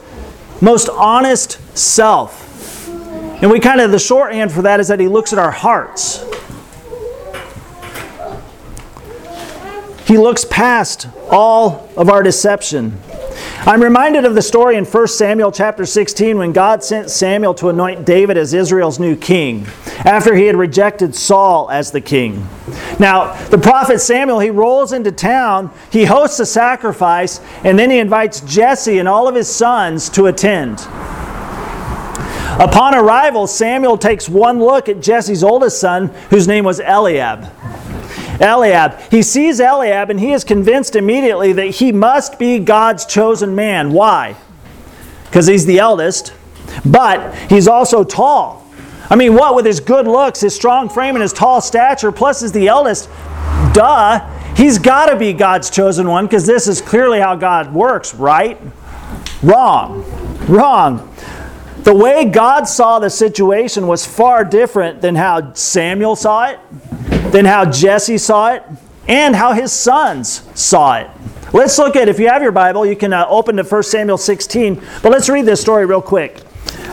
most 0.61 0.89
honest 0.89 1.61
self. 1.75 2.89
And 3.43 3.51
we 3.51 3.61
kind 3.61 3.81
of, 3.81 3.91
the 3.91 3.99
shorthand 3.99 4.53
for 4.53 4.63
that 4.63 4.81
is 4.81 4.89
that 4.89 5.01
He 5.01 5.09
looks 5.09 5.33
at 5.33 5.39
our 5.39 5.51
hearts. 5.51 6.25
He 10.07 10.19
looks 10.19 10.45
past 10.45 11.09
all 11.31 11.89
of 11.97 12.09
our 12.11 12.23
deception. 12.23 13.01
I'm 13.67 13.83
reminded 13.83 14.27
of 14.27 14.35
the 14.35 14.43
story 14.43 14.77
in 14.77 14.85
1 14.85 15.09
Samuel 15.09 15.51
chapter 15.51 15.87
16 15.87 16.37
when 16.37 16.53
God 16.53 16.85
sent 16.85 17.09
Samuel 17.09 17.55
to 17.55 17.71
anoint 17.71 18.05
David 18.05 18.37
as 18.37 18.53
Israel's 18.53 18.99
new 18.99 19.17
king 19.17 19.67
after 20.05 20.35
he 20.35 20.45
had 20.45 20.55
rejected 20.55 21.15
Saul 21.15 21.71
as 21.71 21.91
the 21.91 22.03
king. 22.03 22.47
Now, 22.99 23.33
the 23.49 23.57
prophet 23.57 24.01
Samuel, 24.01 24.41
he 24.41 24.51
rolls 24.51 24.93
into 24.93 25.11
town, 25.11 25.71
he 25.91 26.05
hosts 26.05 26.39
a 26.41 26.47
sacrifice, 26.47 27.41
and 27.65 27.79
then 27.79 27.91
he 27.91 27.99
invites 27.99 28.43
Jesse 28.43 28.99
and 28.99 29.09
all 29.09 29.29
of 29.29 29.35
his 29.35 29.49
sons 29.49 30.11
to 30.11 30.27
attend. 30.27 30.87
Upon 32.59 32.95
arrival, 32.95 33.47
Samuel 33.47 33.99
takes 33.99 34.29
one 34.29 34.61
look 34.61 34.89
at 34.89 35.01
Jesse's 35.01 35.43
oldest 35.43 35.81
son, 35.81 36.09
whose 36.31 36.47
name 36.47 36.65
was 36.65 36.81
Eliab. 36.81 37.51
Eliab. 38.41 39.01
He 39.11 39.23
sees 39.23 39.61
Eliab 39.61 40.11
and 40.11 40.21
he 40.21 40.33
is 40.33 40.45
convinced 40.45 40.97
immediately 40.97 41.53
that 41.53 41.67
he 41.67 41.93
must 41.93 42.39
be 42.39 42.59
God's 42.59 43.07
chosen 43.07 43.55
man. 43.55 43.93
Why? 43.93 44.37
Because 45.25 45.47
he's 45.47 45.67
the 45.67 45.79
eldest, 45.79 46.33
but 46.85 47.35
he's 47.51 47.67
also 47.67 48.05
tall. 48.05 48.65
I 49.11 49.17
mean, 49.17 49.35
what 49.35 49.55
with 49.55 49.67
his 49.67 49.81
good 49.81 50.07
looks, 50.07 50.41
his 50.41 50.55
strong 50.55 50.89
frame, 50.89 51.15
and 51.15 51.23
his 51.23 51.33
tall 51.33 51.61
stature, 51.61 52.11
plus 52.11 52.41
he's 52.41 52.53
the 52.53 52.69
eldest, 52.69 53.09
duh, 53.73 54.21
he's 54.57 54.79
got 54.79 55.07
to 55.07 55.17
be 55.17 55.33
God's 55.33 55.71
chosen 55.71 56.09
one 56.09 56.27
because 56.27 56.47
this 56.47 56.69
is 56.69 56.81
clearly 56.81 57.21
how 57.21 57.35
God 57.37 57.75
works, 57.75 58.15
right? 58.15 58.61
Wrong. 59.43 60.05
Wrong. 60.49 61.14
The 61.85 61.95
way 61.95 62.25
God 62.25 62.67
saw 62.67 62.99
the 62.99 63.11
situation 63.11 63.87
was 63.87 64.07
far 64.07 64.43
different 64.43 65.03
than 65.03 65.15
how 65.15 65.53
Samuel 65.53 66.17
saw 66.17 66.47
it, 66.47 66.59
than 67.31 67.45
how 67.45 67.71
Jesse 67.71 68.17
saw 68.17 68.55
it, 68.55 68.63
and 69.07 69.37
how 69.37 69.53
his 69.53 69.71
sons 69.71 70.49
saw 70.55 70.97
it. 70.97 71.11
Let's 71.53 71.79
look 71.79 71.95
at, 71.95 72.09
if 72.09 72.19
you 72.19 72.29
have 72.29 72.43
your 72.43 72.53
Bible, 72.53 72.87
you 72.87 72.97
can 72.97 73.13
uh, 73.13 73.27
open 73.29 73.57
to 73.57 73.63
1 73.63 73.83
Samuel 73.83 74.17
16, 74.17 74.83
but 75.03 75.13
let's 75.13 75.29
read 75.29 75.45
this 75.45 75.61
story 75.61 75.85
real 75.85 76.01
quick. 76.01 76.41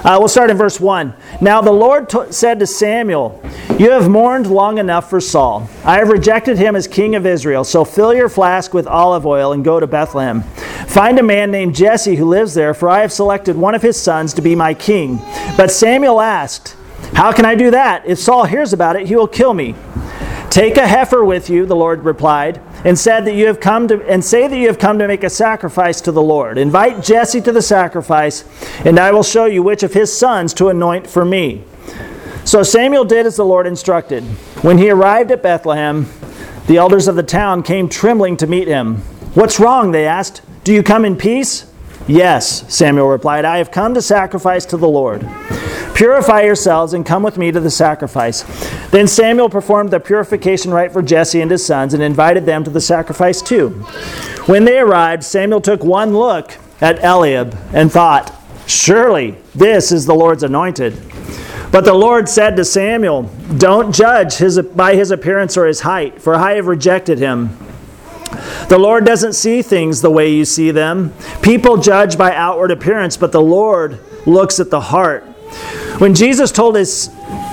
Uh, 0.03 0.17
we'll 0.17 0.27
start 0.27 0.50
in 0.50 0.58
verse 0.58 0.79
1. 0.79 1.13
Now 1.41 1.62
the 1.62 1.72
Lord 1.72 2.10
t- 2.10 2.31
said 2.31 2.58
to 2.60 2.65
Samuel, 2.65 3.39
You 3.77 3.91
have 3.91 4.10
mourned 4.10 4.48
long 4.48 4.79
enough 4.79 5.10
for 5.10 5.22
Saul. 5.22 5.70
I 5.84 6.00
have 6.00 6.10
rejected 6.10 6.58
him 6.58 6.75
as 6.75 6.88
king 6.88 7.13
of 7.13 7.27
Israel. 7.27 7.63
So 7.63 7.86
fill 7.86 8.12
your 8.12 8.27
flask 8.27 8.74
with 8.74 8.88
olive 8.88 9.27
oil 9.27 9.53
and 9.53 9.63
go 9.63 9.79
to 9.79 9.86
Bethlehem. 9.86 10.41
Find 10.88 11.20
a 11.20 11.24
man 11.24 11.51
named 11.51 11.75
Jesse 11.75 12.15
who 12.15 12.25
lives 12.25 12.55
there, 12.55 12.74
for 12.74 12.89
I 12.89 13.01
have 13.01 13.12
selected 13.12 13.55
one 13.55 13.75
of 13.75 13.84
his 13.84 14.01
sons 14.01 14.34
to 14.34 14.41
be 14.41 14.55
my 14.55 14.74
king. 14.74 15.17
But 15.55 15.72
Samuel 15.72 16.20
asked, 16.20 16.75
How 17.13 17.31
can 17.31 17.46
I 17.46 17.53
do 17.53 17.70
that? 17.70 18.03
If 18.08 18.17
Saul 18.17 18.46
hears 18.46 18.74
about 18.74 18.96
it, 18.96 19.08
he 19.08 19.15
will 19.15 19.27
kill 19.27 19.53
me. 19.53 19.75
Take 20.50 20.77
a 20.77 20.88
heifer 20.88 21.24
with 21.24 21.50
you, 21.50 21.67
the 21.67 21.75
Lord 21.75 22.03
replied, 22.03 22.60
and 22.84 22.98
said 22.98 23.26
that 23.26 23.36
you 23.36 23.48
have 23.48 23.60
come 23.60 23.88
to 23.88 24.02
and 24.08 24.24
say 24.24 24.48
that 24.48 24.58
you 24.58 24.68
have 24.68 24.80
come 24.80 25.00
to 25.00 25.08
make 25.08 25.24
a 25.24 25.30
sacrifice 25.30 26.02
to 26.02 26.12
the 26.12 26.22
Lord. 26.22 26.58
Invite 26.58 27.04
Jesse 27.04 27.42
to 27.42 27.52
the 27.52 27.62
sacrifice, 27.62 28.44
and 28.86 29.00
I 29.00 29.12
will 29.12 29.24
show 29.24 29.46
you 29.46 29.64
which 29.64 29.84
of 29.84 29.94
his 29.94 30.16
sons 30.16 30.54
to 30.56 30.70
anoint 30.70 31.08
for 31.08 31.26
me. 31.26 31.64
So 32.44 32.64
Samuel 32.64 33.06
did 33.06 33.26
as 33.26 33.36
the 33.36 33.46
Lord 33.46 33.68
instructed. 33.68 34.24
When 34.64 34.78
he 34.78 34.90
arrived 34.90 35.32
at 35.32 35.44
Bethlehem, 35.44 36.08
the 36.68 36.78
elders 36.78 37.08
of 37.08 37.16
the 37.16 37.24
town 37.24 37.64
came 37.64 37.88
trembling 37.88 38.38
to 38.38 38.48
meet 38.48 38.68
him. 38.68 38.98
What's 39.34 39.60
wrong? 39.60 39.92
they 39.92 40.08
asked. 40.08 40.42
Do 40.64 40.74
you 40.74 40.84
come 40.84 41.06
in 41.06 41.16
peace? 41.16 41.72
Yes, 42.08 42.74
Samuel 42.74 43.08
replied. 43.08 43.46
I 43.46 43.58
have 43.58 43.72
come 43.72 43.94
to 43.94 44.02
sacrifice 44.02 44.66
to 44.68 44.78
the 44.78 44.88
Lord. 44.88 45.28
Purify 46.01 46.41
yourselves 46.41 46.93
and 46.93 47.05
come 47.05 47.22
with 47.22 47.38
me 47.38 47.51
to 47.51 47.60
the 47.60 47.70
sacrifice. 47.70 48.41
Then 48.89 49.08
Samuel 49.08 49.50
performed 49.50 49.91
the 49.91 50.00
purification 50.00 50.72
rite 50.72 50.91
for 50.91 51.03
Jesse 51.03 51.41
and 51.41 51.51
his 51.51 51.63
sons 51.63 51.93
and 51.93 52.01
invited 52.01 52.43
them 52.43 52.63
to 52.63 52.72
the 52.72 52.81
sacrifice 52.81 53.39
too. 53.39 53.70
When 54.48 54.65
they 54.65 54.79
arrived, 54.79 55.24
Samuel 55.24 55.62
took 55.62 55.84
one 55.84 56.15
look 56.15 56.58
at 56.81 57.03
Eliab 57.03 57.55
and 57.72 57.91
thought, 57.91 58.34
Surely 58.65 59.38
this 59.53 59.91
is 59.91 60.08
the 60.08 60.15
Lord's 60.15 60.41
anointed. 60.41 61.00
But 61.72 61.86
the 61.86 61.93
Lord 61.93 62.27
said 62.27 62.55
to 62.55 62.65
Samuel, 62.65 63.29
Don't 63.60 63.93
judge 63.93 64.38
his, 64.38 64.60
by 64.60 64.96
his 64.96 65.12
appearance 65.12 65.55
or 65.55 65.67
his 65.67 65.81
height, 65.81 66.20
for 66.20 66.34
I 66.34 66.53
have 66.53 66.65
rejected 66.65 67.20
him. 67.20 67.55
The 68.70 68.79
Lord 68.79 69.05
doesn't 69.05 69.34
see 69.34 69.62
things 69.62 70.01
the 70.01 70.10
way 70.10 70.34
you 70.34 70.46
see 70.46 70.72
them. 70.72 71.13
People 71.43 71.77
judge 71.77 72.17
by 72.17 72.34
outward 72.34 72.72
appearance, 72.72 73.17
but 73.17 73.31
the 73.31 73.39
Lord 73.39 74.00
looks 74.25 74.60
at 74.60 74.72
the 74.72 74.81
heart. 74.81 75.27
When 76.00 76.15
Jesus 76.15 76.51
told 76.51 76.75
his 76.75 77.10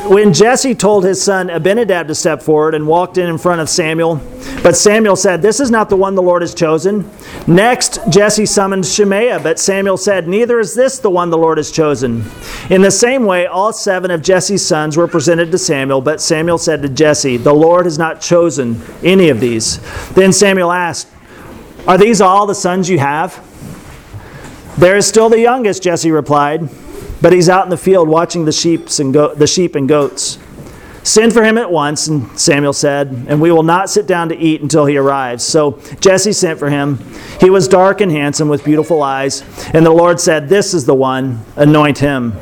when 0.09 0.33
Jesse 0.33 0.75
told 0.75 1.05
his 1.05 1.23
son 1.23 1.51
Abinadab 1.51 2.09
to 2.09 2.15
step 2.15 2.41
forward 2.41 2.75
and 2.75 2.87
walked 2.87 3.19
in 3.19 3.29
in 3.29 3.37
front 3.37 3.61
of 3.61 3.69
Samuel, 3.69 4.23
but 4.63 4.75
Samuel 4.75 5.17
said, 5.17 5.43
This 5.43 5.61
is 5.61 5.71
not 5.71 5.91
the 5.91 5.97
one 5.97 6.15
the 6.15 6.23
Lord 6.23 6.41
has 6.41 6.55
chosen. 6.55 7.09
Next, 7.47 8.01
Jesse 8.09 8.47
summoned 8.47 8.87
Shimea, 8.87 9.41
but 9.41 9.59
Samuel 9.59 9.99
said, 9.99 10.27
Neither 10.27 10.61
is 10.61 10.75
this 10.75 10.99
the 10.99 11.11
one 11.11 11.29
the 11.29 11.37
Lord 11.37 11.59
has 11.59 11.71
chosen. 11.71 12.25
In 12.71 12.81
the 12.81 12.91
same 12.91 13.27
way, 13.27 13.47
all 13.47 13.71
seven 13.73 14.11
of 14.11 14.23
Jesse's 14.23 14.67
sons 14.67 14.97
were 14.97 15.09
presented 15.09 15.53
to 15.53 15.59
Samuel, 15.59 16.01
but 16.01 16.23
Samuel 16.23 16.59
said 16.59 16.81
to 16.83 16.89
Jesse, 16.89 17.37
The 17.37 17.53
Lord 17.53 17.85
has 17.85 17.99
not 17.99 18.23
chosen 18.23 18.81
any 19.03 19.29
of 19.29 19.41
these. 19.41 19.79
Then 20.13 20.33
Samuel 20.33 20.73
asked, 20.73 21.09
Are 21.87 21.99
these 21.99 22.23
all 22.23 22.47
the 22.47 22.55
sons 22.55 22.89
you 22.89 22.99
have? 22.99 23.45
There 24.79 24.97
is 24.97 25.07
still 25.07 25.29
the 25.29 25.41
youngest, 25.41 25.83
Jesse 25.83 26.11
replied. 26.11 26.69
But 27.21 27.33
he's 27.33 27.49
out 27.49 27.65
in 27.65 27.71
the 27.71 27.77
field 27.77 28.09
watching 28.09 28.45
the 28.45 28.53
sheep 28.53 28.89
and, 28.99 29.13
go- 29.13 29.35
the 29.35 29.47
sheep 29.47 29.75
and 29.75 29.89
goats. 29.89 30.39
Send 31.03 31.33
for 31.33 31.43
him 31.43 31.57
at 31.57 31.71
once, 31.71 32.07
and 32.07 32.39
Samuel 32.39 32.75
said, 32.75 33.27
and 33.29 33.41
we 33.41 33.51
will 33.51 33.63
not 33.63 33.89
sit 33.89 34.07
down 34.07 34.29
to 34.29 34.37
eat 34.37 34.61
until 34.61 34.85
he 34.85 34.99
arrives. 34.99 35.43
So 35.43 35.81
Jesse 36.01 36.33
sent 36.33 36.59
for 36.59 36.69
him. 36.69 36.99
He 37.41 37.49
was 37.49 37.67
dark 37.67 38.03
and 38.03 38.13
handsome 38.13 38.49
with 38.49 38.63
beautiful 38.63 39.03
eyes, 39.03 39.43
and 39.73 39.87
the 39.87 39.91
Lord 39.91 40.21
said, 40.21 40.49
This 40.51 40.75
is 40.75 40.85
the 40.85 40.95
one, 40.95 41.43
anoint 41.57 41.99
him. 41.99 42.35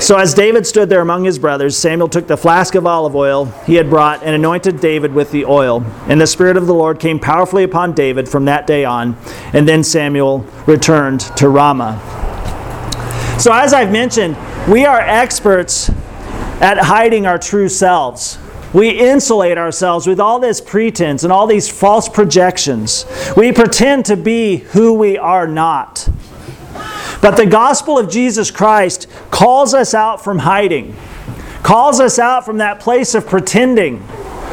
So 0.00 0.16
as 0.16 0.34
David 0.34 0.66
stood 0.66 0.88
there 0.88 1.00
among 1.00 1.24
his 1.24 1.38
brothers, 1.38 1.76
Samuel 1.76 2.08
took 2.08 2.26
the 2.26 2.36
flask 2.36 2.74
of 2.74 2.86
olive 2.86 3.14
oil 3.14 3.46
he 3.66 3.74
had 3.74 3.88
brought 3.88 4.22
and 4.22 4.34
anointed 4.34 4.80
David 4.80 5.12
with 5.12 5.30
the 5.30 5.44
oil. 5.44 5.84
And 6.08 6.20
the 6.20 6.26
Spirit 6.26 6.56
of 6.56 6.66
the 6.66 6.74
Lord 6.74 6.98
came 6.98 7.18
powerfully 7.18 7.64
upon 7.64 7.92
David 7.92 8.28
from 8.28 8.46
that 8.46 8.66
day 8.66 8.84
on. 8.84 9.16
And 9.52 9.68
then 9.68 9.84
Samuel 9.84 10.44
returned 10.66 11.20
to 11.36 11.48
Ramah. 11.48 12.23
So, 13.38 13.52
as 13.52 13.72
I've 13.72 13.90
mentioned, 13.90 14.36
we 14.68 14.86
are 14.86 15.00
experts 15.00 15.90
at 16.60 16.78
hiding 16.78 17.26
our 17.26 17.38
true 17.38 17.68
selves. 17.68 18.38
We 18.72 18.90
insulate 18.90 19.58
ourselves 19.58 20.06
with 20.06 20.18
all 20.18 20.38
this 20.38 20.60
pretense 20.60 21.24
and 21.24 21.32
all 21.32 21.46
these 21.46 21.68
false 21.68 22.08
projections. 22.08 23.04
We 23.36 23.52
pretend 23.52 24.06
to 24.06 24.16
be 24.16 24.58
who 24.58 24.94
we 24.94 25.18
are 25.18 25.46
not. 25.46 26.08
But 27.20 27.36
the 27.36 27.46
gospel 27.46 27.98
of 27.98 28.10
Jesus 28.10 28.50
Christ 28.50 29.08
calls 29.30 29.74
us 29.74 29.94
out 29.94 30.22
from 30.22 30.38
hiding, 30.38 30.96
calls 31.62 32.00
us 32.00 32.18
out 32.18 32.44
from 32.44 32.58
that 32.58 32.80
place 32.80 33.14
of 33.14 33.26
pretending. 33.26 34.06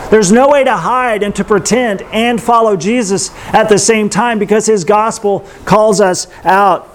There's 0.09 0.31
no 0.31 0.49
way 0.49 0.63
to 0.63 0.75
hide 0.75 1.23
and 1.23 1.35
to 1.35 1.43
pretend 1.43 2.01
and 2.11 2.41
follow 2.41 2.75
Jesus 2.75 3.31
at 3.53 3.69
the 3.69 3.79
same 3.79 4.09
time 4.09 4.39
because 4.39 4.65
his 4.65 4.83
gospel 4.83 5.47
calls 5.65 6.01
us 6.01 6.27
out. 6.43 6.90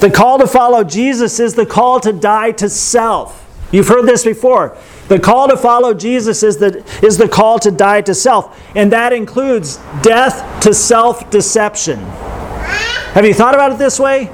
The 0.00 0.10
call 0.10 0.38
to 0.38 0.46
follow 0.46 0.84
Jesus 0.84 1.40
is 1.40 1.54
the 1.54 1.66
call 1.66 2.00
to 2.00 2.12
die 2.12 2.52
to 2.52 2.68
self. 2.68 3.46
You've 3.72 3.88
heard 3.88 4.06
this 4.06 4.24
before. 4.24 4.76
The 5.08 5.18
call 5.18 5.48
to 5.48 5.56
follow 5.56 5.94
Jesus 5.94 6.42
is 6.42 6.58
the, 6.58 6.84
is 7.02 7.18
the 7.18 7.28
call 7.28 7.58
to 7.60 7.70
die 7.70 8.00
to 8.02 8.14
self, 8.14 8.58
and 8.76 8.92
that 8.92 9.12
includes 9.12 9.76
death 10.02 10.62
to 10.62 10.72
self 10.72 11.30
deception. 11.30 11.98
Have 11.98 13.26
you 13.26 13.34
thought 13.34 13.54
about 13.54 13.72
it 13.72 13.78
this 13.78 13.98
way? 13.98 14.26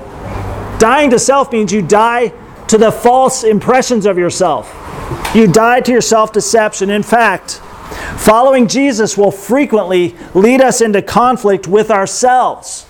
Dying 0.78 1.10
to 1.10 1.18
self 1.18 1.50
means 1.52 1.72
you 1.72 1.80
die 1.82 2.32
to 2.68 2.76
the 2.76 2.92
false 2.92 3.42
impressions 3.42 4.04
of 4.04 4.18
yourself. 4.18 4.70
You 5.34 5.46
die 5.46 5.80
to 5.80 5.92
your 5.92 6.00
self 6.00 6.32
deception. 6.32 6.90
In 6.90 7.02
fact, 7.02 7.62
following 8.18 8.68
Jesus 8.68 9.16
will 9.16 9.30
frequently 9.30 10.14
lead 10.34 10.60
us 10.60 10.80
into 10.80 11.00
conflict 11.00 11.66
with 11.66 11.90
ourselves. 11.90 12.86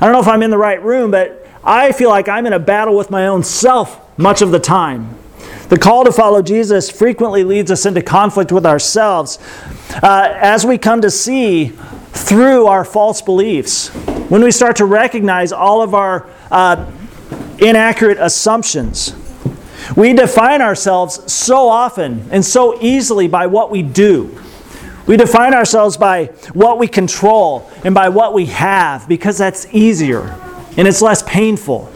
I 0.00 0.06
don't 0.06 0.12
know 0.12 0.20
if 0.20 0.28
I'm 0.28 0.42
in 0.42 0.50
the 0.50 0.58
right 0.58 0.82
room, 0.82 1.10
but 1.10 1.39
I 1.62 1.92
feel 1.92 2.08
like 2.08 2.28
I'm 2.28 2.46
in 2.46 2.52
a 2.52 2.58
battle 2.58 2.96
with 2.96 3.10
my 3.10 3.26
own 3.26 3.42
self 3.42 4.00
much 4.18 4.40
of 4.40 4.50
the 4.50 4.58
time. 4.58 5.16
The 5.68 5.78
call 5.78 6.04
to 6.04 6.12
follow 6.12 6.42
Jesus 6.42 6.90
frequently 6.90 7.44
leads 7.44 7.70
us 7.70 7.86
into 7.86 8.02
conflict 8.02 8.50
with 8.50 8.66
ourselves 8.66 9.38
uh, 10.02 10.32
as 10.36 10.64
we 10.64 10.78
come 10.78 11.00
to 11.02 11.10
see 11.10 11.68
through 12.12 12.66
our 12.66 12.84
false 12.84 13.22
beliefs. 13.22 13.88
When 14.28 14.42
we 14.42 14.50
start 14.50 14.76
to 14.76 14.84
recognize 14.84 15.52
all 15.52 15.82
of 15.82 15.94
our 15.94 16.28
uh, 16.50 16.90
inaccurate 17.58 18.18
assumptions, 18.18 19.14
we 19.96 20.12
define 20.12 20.62
ourselves 20.62 21.32
so 21.32 21.68
often 21.68 22.26
and 22.30 22.44
so 22.44 22.80
easily 22.80 23.28
by 23.28 23.46
what 23.46 23.70
we 23.70 23.82
do. 23.82 24.40
We 25.06 25.16
define 25.16 25.54
ourselves 25.54 25.96
by 25.96 26.26
what 26.52 26.78
we 26.78 26.88
control 26.88 27.70
and 27.84 27.94
by 27.94 28.08
what 28.08 28.32
we 28.32 28.46
have 28.46 29.08
because 29.08 29.38
that's 29.38 29.72
easier 29.74 30.49
and 30.80 30.88
it's 30.88 31.02
less 31.02 31.22
painful. 31.24 31.92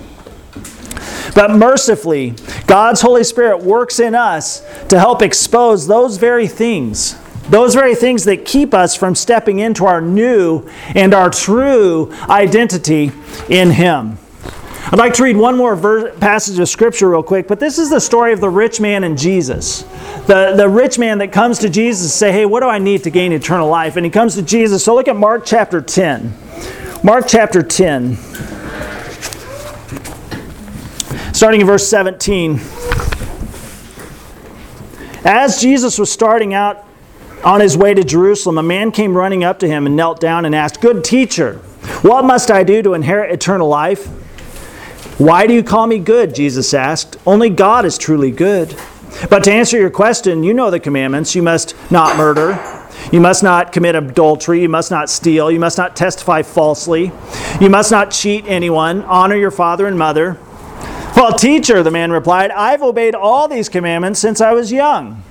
But 1.35 1.53
mercifully, 1.53 2.35
God's 2.67 3.01
Holy 3.01 3.25
Spirit 3.25 3.63
works 3.63 3.99
in 3.99 4.15
us 4.15 4.61
to 4.89 4.99
help 4.99 5.23
expose 5.23 5.87
those 5.87 6.19
very 6.19 6.47
things, 6.47 7.19
those 7.49 7.75
very 7.75 7.95
things 7.95 8.25
that 8.25 8.45
keep 8.45 8.75
us 8.75 8.95
from 8.95 9.15
stepping 9.15 9.59
into 9.59 9.87
our 9.87 10.03
new 10.03 10.69
and 10.89 11.15
our 11.15 11.31
true 11.31 12.13
identity 12.29 13.11
in 13.49 13.71
Him. 13.71 14.19
I'd 14.89 14.99
like 14.99 15.15
to 15.15 15.23
read 15.23 15.39
one 15.39 15.57
more 15.57 16.11
passage 16.21 16.59
of 16.59 16.69
Scripture 16.69 17.09
real 17.09 17.23
quick, 17.23 17.49
but 17.49 17.59
this 17.59 17.79
is 17.79 17.89
the 17.89 18.01
story 18.01 18.35
of 18.35 18.43
the 18.43 18.51
rich 18.51 18.83
man 18.83 19.03
and 19.05 19.17
Jesus. 19.17 19.81
The, 20.27 20.53
the 20.59 20.69
rich 20.69 20.99
man 20.99 21.17
that 21.19 21.33
comes 21.33 21.59
to 21.61 21.71
Jesus 21.71 22.03
and 22.03 22.11
say, 22.11 22.33
Hey, 22.33 22.45
what 22.45 22.61
do 22.61 22.69
I 22.69 22.79
need 22.79 23.03
to 23.05 23.11
gain 23.11 23.33
eternal 23.33 23.71
life? 23.71 23.97
And 23.97 24.05
he 24.05 24.11
comes 24.11 24.35
to 24.35 24.43
Jesus. 24.43 24.85
So 24.85 24.95
look 24.95 25.09
at 25.09 25.17
Mark 25.17 25.45
chapter 25.47 25.81
10. 25.81 26.35
Mark 27.03 27.25
chapter 27.27 27.63
10 27.63 28.19
starting 31.35 31.61
in 31.61 31.67
verse 31.67 31.87
17. 31.89 32.61
As 35.25 35.61
Jesus 35.61 35.99
was 35.99 36.11
starting 36.11 36.55
out 36.55 36.87
on 37.45 37.61
his 37.61 37.77
way 37.77 37.93
to 37.93 38.05
Jerusalem, 38.05 38.57
a 38.57 38.63
man 38.63 38.93
came 38.93 39.17
running 39.17 39.43
up 39.43 39.59
to 39.59 39.67
him 39.67 39.87
and 39.87 39.97
knelt 39.97 40.21
down 40.21 40.45
and 40.45 40.55
asked, 40.55 40.81
Good 40.81 41.03
teacher, 41.03 41.57
what 42.03 42.25
must 42.25 42.53
I 42.53 42.63
do 42.63 42.83
to 42.83 42.95
inherit 42.95 43.33
eternal 43.33 43.69
life? 43.69 44.07
Why 45.19 45.49
do 45.49 45.55
you 45.55 45.65
call 45.65 45.89
me 45.89 45.99
good? 45.99 46.37
Jesus 46.37 46.73
asked. 46.73 47.17
Only 47.27 47.51
God 47.51 47.85
is 47.85 47.99
truly 47.99 48.31
good. 48.31 48.77
But 49.29 49.43
to 49.45 49.53
answer 49.53 49.77
your 49.77 49.91
question, 49.91 50.45
you 50.45 50.55
know 50.55 50.71
the 50.71 50.81
commandments. 50.81 51.35
You 51.35 51.43
must 51.43 51.75
not 51.91 52.17
murder. 52.17 52.53
You 53.13 53.21
must 53.21 53.43
not 53.43 53.73
commit 53.73 53.97
adultery. 53.97 54.63
You 54.63 54.69
must 54.69 54.91
not 54.91 55.11
steal. 55.11 55.51
You 55.51 55.61
must 55.61 55.79
not 55.79 55.97
testify 55.97 56.43
falsely. 56.43 57.11
You 57.61 57.71
must 57.71 57.91
not 57.91 58.13
cheat 58.13 58.45
anyone. 58.47 59.03
Honor 59.03 59.37
your 59.37 59.51
father 59.51 59.87
and 59.87 59.99
mother. 59.99 60.39
Well, 61.25 61.39
teacher, 61.39 61.83
the 61.83 61.91
man 61.91 62.13
replied, 62.13 62.51
I've 62.51 62.83
obeyed 62.83 63.15
all 63.15 63.49
these 63.49 63.71
commandments 63.71 64.21
since 64.21 64.43
I 64.43 64.53
was 64.53 64.71
young. 64.71 65.23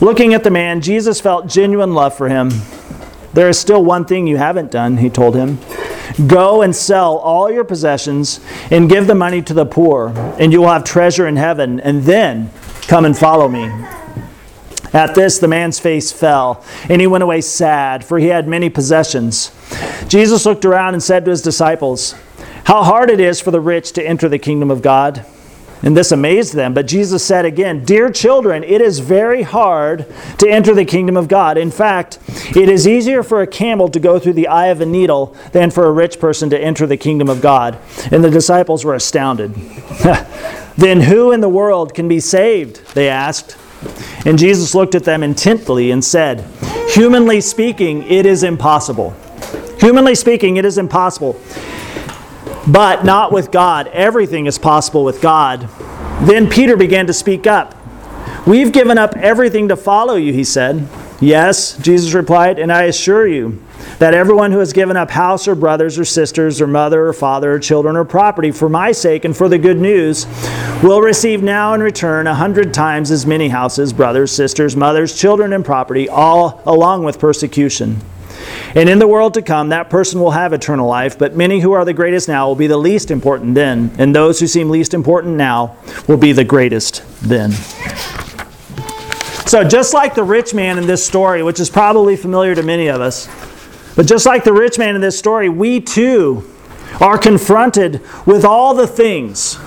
Looking 0.00 0.32
at 0.32 0.44
the 0.44 0.50
man, 0.50 0.80
Jesus 0.80 1.20
felt 1.20 1.46
genuine 1.46 1.92
love 1.92 2.16
for 2.16 2.30
him. 2.30 2.50
There 3.34 3.50
is 3.50 3.58
still 3.58 3.84
one 3.84 4.06
thing 4.06 4.26
you 4.26 4.38
haven't 4.38 4.70
done, 4.70 4.96
he 4.96 5.10
told 5.10 5.34
him. 5.34 5.58
Go 6.26 6.62
and 6.62 6.74
sell 6.74 7.18
all 7.18 7.50
your 7.50 7.64
possessions 7.64 8.40
and 8.70 8.88
give 8.88 9.06
the 9.06 9.14
money 9.14 9.42
to 9.42 9.52
the 9.52 9.66
poor, 9.66 10.08
and 10.38 10.54
you 10.54 10.62
will 10.62 10.70
have 10.70 10.84
treasure 10.84 11.26
in 11.26 11.36
heaven, 11.36 11.80
and 11.80 12.04
then 12.04 12.50
come 12.88 13.04
and 13.04 13.14
follow 13.14 13.46
me. 13.46 13.64
At 14.94 15.14
this, 15.14 15.38
the 15.38 15.48
man's 15.48 15.78
face 15.78 16.10
fell, 16.10 16.64
and 16.88 16.98
he 16.98 17.06
went 17.06 17.24
away 17.24 17.42
sad, 17.42 18.06
for 18.06 18.18
he 18.18 18.28
had 18.28 18.48
many 18.48 18.70
possessions. 18.70 19.52
Jesus 20.08 20.46
looked 20.46 20.64
around 20.64 20.94
and 20.94 21.02
said 21.02 21.26
to 21.26 21.30
his 21.30 21.42
disciples, 21.42 22.14
how 22.64 22.82
hard 22.82 23.10
it 23.10 23.20
is 23.20 23.40
for 23.40 23.50
the 23.50 23.60
rich 23.60 23.92
to 23.92 24.02
enter 24.02 24.28
the 24.28 24.38
kingdom 24.38 24.70
of 24.70 24.82
God. 24.82 25.24
And 25.82 25.96
this 25.96 26.12
amazed 26.12 26.52
them. 26.52 26.74
But 26.74 26.86
Jesus 26.86 27.24
said 27.24 27.46
again, 27.46 27.84
Dear 27.84 28.10
children, 28.10 28.62
it 28.64 28.82
is 28.82 28.98
very 28.98 29.42
hard 29.42 30.06
to 30.38 30.48
enter 30.48 30.74
the 30.74 30.84
kingdom 30.84 31.16
of 31.16 31.26
God. 31.26 31.56
In 31.56 31.70
fact, 31.70 32.18
it 32.54 32.68
is 32.68 32.86
easier 32.86 33.22
for 33.22 33.40
a 33.40 33.46
camel 33.46 33.88
to 33.88 33.98
go 33.98 34.18
through 34.18 34.34
the 34.34 34.48
eye 34.48 34.66
of 34.66 34.82
a 34.82 34.86
needle 34.86 35.34
than 35.52 35.70
for 35.70 35.86
a 35.86 35.92
rich 35.92 36.20
person 36.20 36.50
to 36.50 36.58
enter 36.58 36.86
the 36.86 36.98
kingdom 36.98 37.30
of 37.30 37.40
God. 37.40 37.78
And 38.10 38.22
the 38.22 38.30
disciples 38.30 38.84
were 38.84 38.94
astounded. 38.94 39.54
then 40.76 41.00
who 41.00 41.32
in 41.32 41.40
the 41.40 41.48
world 41.48 41.94
can 41.94 42.08
be 42.08 42.20
saved? 42.20 42.94
They 42.94 43.08
asked. 43.08 43.56
And 44.26 44.38
Jesus 44.38 44.74
looked 44.74 44.94
at 44.94 45.04
them 45.04 45.22
intently 45.22 45.90
and 45.90 46.04
said, 46.04 46.44
Humanly 46.90 47.40
speaking, 47.40 48.02
it 48.02 48.26
is 48.26 48.42
impossible. 48.42 49.14
Humanly 49.78 50.14
speaking, 50.14 50.58
it 50.58 50.66
is 50.66 50.76
impossible 50.76 51.40
but 52.70 53.04
not 53.04 53.32
with 53.32 53.50
God. 53.50 53.88
Everything 53.88 54.46
is 54.46 54.58
possible 54.58 55.04
with 55.04 55.20
God. 55.20 55.68
Then 56.22 56.48
Peter 56.48 56.76
began 56.76 57.06
to 57.06 57.12
speak 57.12 57.46
up. 57.46 57.74
We've 58.46 58.72
given 58.72 58.98
up 58.98 59.16
everything 59.16 59.68
to 59.68 59.76
follow 59.76 60.14
you, 60.14 60.32
he 60.32 60.44
said. 60.44 60.88
Yes, 61.20 61.76
Jesus 61.76 62.14
replied, 62.14 62.58
and 62.58 62.72
I 62.72 62.84
assure 62.84 63.26
you 63.26 63.62
that 63.98 64.14
everyone 64.14 64.52
who 64.52 64.58
has 64.58 64.72
given 64.72 64.96
up 64.96 65.10
house 65.10 65.46
or 65.46 65.54
brothers 65.54 65.98
or 65.98 66.04
sisters 66.04 66.60
or 66.60 66.66
mother 66.66 67.06
or 67.06 67.12
father 67.12 67.52
or 67.52 67.58
children 67.58 67.96
or 67.96 68.04
property 68.04 68.50
for 68.50 68.70
my 68.70 68.92
sake 68.92 69.26
and 69.26 69.36
for 69.36 69.48
the 69.48 69.58
good 69.58 69.76
news 69.76 70.26
will 70.82 71.02
receive 71.02 71.42
now 71.42 71.74
in 71.74 71.82
return 71.82 72.26
a 72.26 72.34
hundred 72.34 72.72
times 72.72 73.10
as 73.10 73.26
many 73.26 73.48
houses, 73.48 73.92
brothers, 73.92 74.32
sisters, 74.32 74.74
mothers, 74.76 75.18
children, 75.18 75.52
and 75.52 75.64
property, 75.64 76.08
all 76.08 76.62
along 76.64 77.04
with 77.04 77.18
persecution. 77.18 78.00
And 78.74 78.88
in 78.88 79.00
the 79.00 79.06
world 79.08 79.34
to 79.34 79.42
come, 79.42 79.70
that 79.70 79.90
person 79.90 80.20
will 80.20 80.30
have 80.30 80.52
eternal 80.52 80.88
life, 80.88 81.18
but 81.18 81.34
many 81.34 81.58
who 81.58 81.72
are 81.72 81.84
the 81.84 81.92
greatest 81.92 82.28
now 82.28 82.46
will 82.46 82.54
be 82.54 82.68
the 82.68 82.76
least 82.76 83.10
important 83.10 83.54
then, 83.54 83.92
and 83.98 84.14
those 84.14 84.38
who 84.38 84.46
seem 84.46 84.70
least 84.70 84.94
important 84.94 85.36
now 85.36 85.76
will 86.06 86.16
be 86.16 86.32
the 86.32 86.44
greatest 86.44 87.02
then. 87.20 87.50
So, 89.46 89.64
just 89.64 89.92
like 89.92 90.14
the 90.14 90.22
rich 90.22 90.54
man 90.54 90.78
in 90.78 90.86
this 90.86 91.04
story, 91.04 91.42
which 91.42 91.58
is 91.58 91.68
probably 91.68 92.16
familiar 92.16 92.54
to 92.54 92.62
many 92.62 92.86
of 92.86 93.00
us, 93.00 93.28
but 93.96 94.06
just 94.06 94.24
like 94.24 94.44
the 94.44 94.52
rich 94.52 94.78
man 94.78 94.94
in 94.94 95.00
this 95.00 95.18
story, 95.18 95.48
we 95.48 95.80
too 95.80 96.48
are 97.00 97.18
confronted 97.18 98.00
with 98.24 98.44
all 98.44 98.74
the 98.74 98.86
things, 98.86 99.58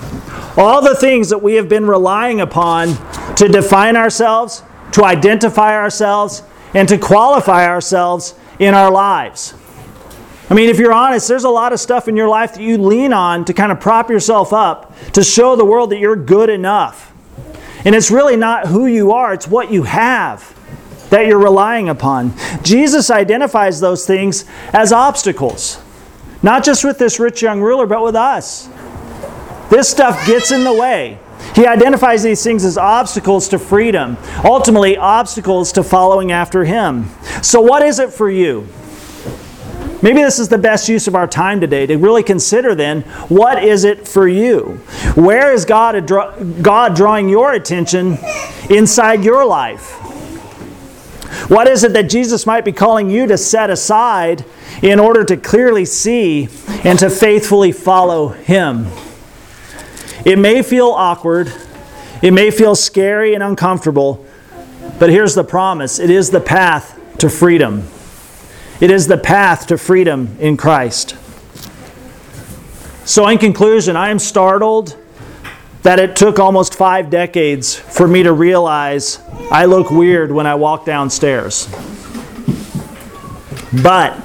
all 0.56 0.80
the 0.80 0.94
things 0.94 1.28
that 1.28 1.42
we 1.42 1.54
have 1.54 1.68
been 1.68 1.86
relying 1.86 2.40
upon 2.40 2.96
to 3.34 3.48
define 3.48 3.96
ourselves, 3.96 4.62
to 4.92 5.04
identify 5.04 5.74
ourselves, 5.76 6.42
and 6.72 6.88
to 6.88 6.96
qualify 6.96 7.66
ourselves 7.66 8.34
in 8.58 8.74
our 8.74 8.90
lives. 8.90 9.54
I 10.50 10.54
mean, 10.54 10.68
if 10.68 10.78
you're 10.78 10.92
honest, 10.92 11.26
there's 11.26 11.44
a 11.44 11.50
lot 11.50 11.72
of 11.72 11.80
stuff 11.80 12.06
in 12.06 12.16
your 12.16 12.28
life 12.28 12.54
that 12.54 12.62
you 12.62 12.78
lean 12.78 13.12
on 13.12 13.44
to 13.46 13.54
kind 13.54 13.72
of 13.72 13.80
prop 13.80 14.10
yourself 14.10 14.52
up 14.52 14.94
to 15.12 15.24
show 15.24 15.56
the 15.56 15.64
world 15.64 15.90
that 15.90 15.98
you're 15.98 16.16
good 16.16 16.50
enough. 16.50 17.12
And 17.84 17.94
it's 17.94 18.10
really 18.10 18.36
not 18.36 18.66
who 18.66 18.86
you 18.86 19.12
are, 19.12 19.32
it's 19.32 19.48
what 19.48 19.70
you 19.70 19.82
have 19.84 20.50
that 21.10 21.26
you're 21.26 21.38
relying 21.38 21.88
upon. 21.88 22.34
Jesus 22.62 23.10
identifies 23.10 23.80
those 23.80 24.06
things 24.06 24.44
as 24.72 24.92
obstacles, 24.92 25.80
not 26.42 26.64
just 26.64 26.84
with 26.84 26.98
this 26.98 27.20
rich 27.20 27.42
young 27.42 27.60
ruler, 27.60 27.86
but 27.86 28.02
with 28.02 28.16
us. 28.16 28.68
This 29.74 29.88
stuff 29.88 30.24
gets 30.24 30.52
in 30.52 30.62
the 30.62 30.72
way. 30.72 31.18
He 31.56 31.66
identifies 31.66 32.22
these 32.22 32.44
things 32.44 32.64
as 32.64 32.78
obstacles 32.78 33.48
to 33.48 33.58
freedom, 33.58 34.16
ultimately, 34.44 34.96
obstacles 34.96 35.72
to 35.72 35.82
following 35.82 36.30
after 36.30 36.64
Him. 36.64 37.10
So, 37.42 37.60
what 37.60 37.82
is 37.82 37.98
it 37.98 38.12
for 38.12 38.30
you? 38.30 38.68
Maybe 40.00 40.22
this 40.22 40.38
is 40.38 40.48
the 40.48 40.58
best 40.58 40.88
use 40.88 41.08
of 41.08 41.16
our 41.16 41.26
time 41.26 41.60
today 41.60 41.86
to 41.86 41.96
really 41.96 42.22
consider 42.22 42.76
then 42.76 43.00
what 43.28 43.64
is 43.64 43.82
it 43.82 44.06
for 44.06 44.28
you? 44.28 44.80
Where 45.16 45.52
is 45.52 45.64
God, 45.64 46.06
God 46.62 46.94
drawing 46.94 47.28
your 47.28 47.52
attention 47.52 48.18
inside 48.70 49.24
your 49.24 49.44
life? 49.44 49.90
What 51.50 51.66
is 51.66 51.82
it 51.82 51.94
that 51.94 52.08
Jesus 52.08 52.46
might 52.46 52.64
be 52.64 52.70
calling 52.70 53.10
you 53.10 53.26
to 53.26 53.36
set 53.36 53.70
aside 53.70 54.44
in 54.82 55.00
order 55.00 55.24
to 55.24 55.36
clearly 55.36 55.84
see 55.84 56.48
and 56.84 56.96
to 57.00 57.10
faithfully 57.10 57.72
follow 57.72 58.28
Him? 58.28 58.86
It 60.24 60.38
may 60.38 60.62
feel 60.62 60.88
awkward, 60.88 61.52
it 62.22 62.32
may 62.32 62.50
feel 62.50 62.74
scary 62.74 63.34
and 63.34 63.42
uncomfortable, 63.42 64.24
but 64.98 65.10
here's 65.10 65.34
the 65.34 65.44
promise 65.44 65.98
it 65.98 66.10
is 66.10 66.30
the 66.30 66.40
path 66.40 66.98
to 67.18 67.28
freedom. 67.28 67.86
It 68.80 68.90
is 68.90 69.06
the 69.06 69.18
path 69.18 69.68
to 69.68 69.78
freedom 69.78 70.36
in 70.40 70.56
Christ. 70.56 71.16
So, 73.04 73.28
in 73.28 73.38
conclusion, 73.38 73.96
I 73.96 74.08
am 74.08 74.18
startled 74.18 74.96
that 75.82 75.98
it 75.98 76.16
took 76.16 76.38
almost 76.38 76.74
five 76.74 77.10
decades 77.10 77.76
for 77.76 78.08
me 78.08 78.22
to 78.22 78.32
realize 78.32 79.20
I 79.50 79.66
look 79.66 79.90
weird 79.90 80.32
when 80.32 80.46
I 80.46 80.54
walk 80.54 80.86
downstairs. 80.86 81.68
But 83.82 84.18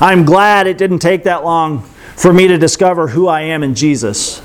I'm 0.00 0.26
glad 0.26 0.66
it 0.66 0.76
didn't 0.76 0.98
take 0.98 1.24
that 1.24 1.42
long 1.42 1.80
for 2.16 2.32
me 2.32 2.48
to 2.48 2.58
discover 2.58 3.08
who 3.08 3.28
I 3.28 3.42
am 3.42 3.62
in 3.62 3.74
Jesus. 3.74 4.42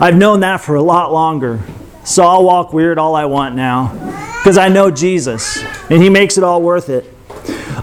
I've 0.00 0.16
known 0.16 0.40
that 0.40 0.62
for 0.62 0.76
a 0.76 0.82
lot 0.82 1.12
longer. 1.12 1.60
So 2.04 2.24
I'll 2.24 2.42
walk 2.42 2.72
weird 2.72 2.96
all 2.96 3.14
I 3.14 3.26
want 3.26 3.54
now 3.54 3.92
because 4.38 4.56
I 4.56 4.70
know 4.70 4.90
Jesus 4.90 5.62
and 5.90 6.02
He 6.02 6.08
makes 6.08 6.38
it 6.38 6.44
all 6.44 6.62
worth 6.62 6.88
it. 6.88 7.04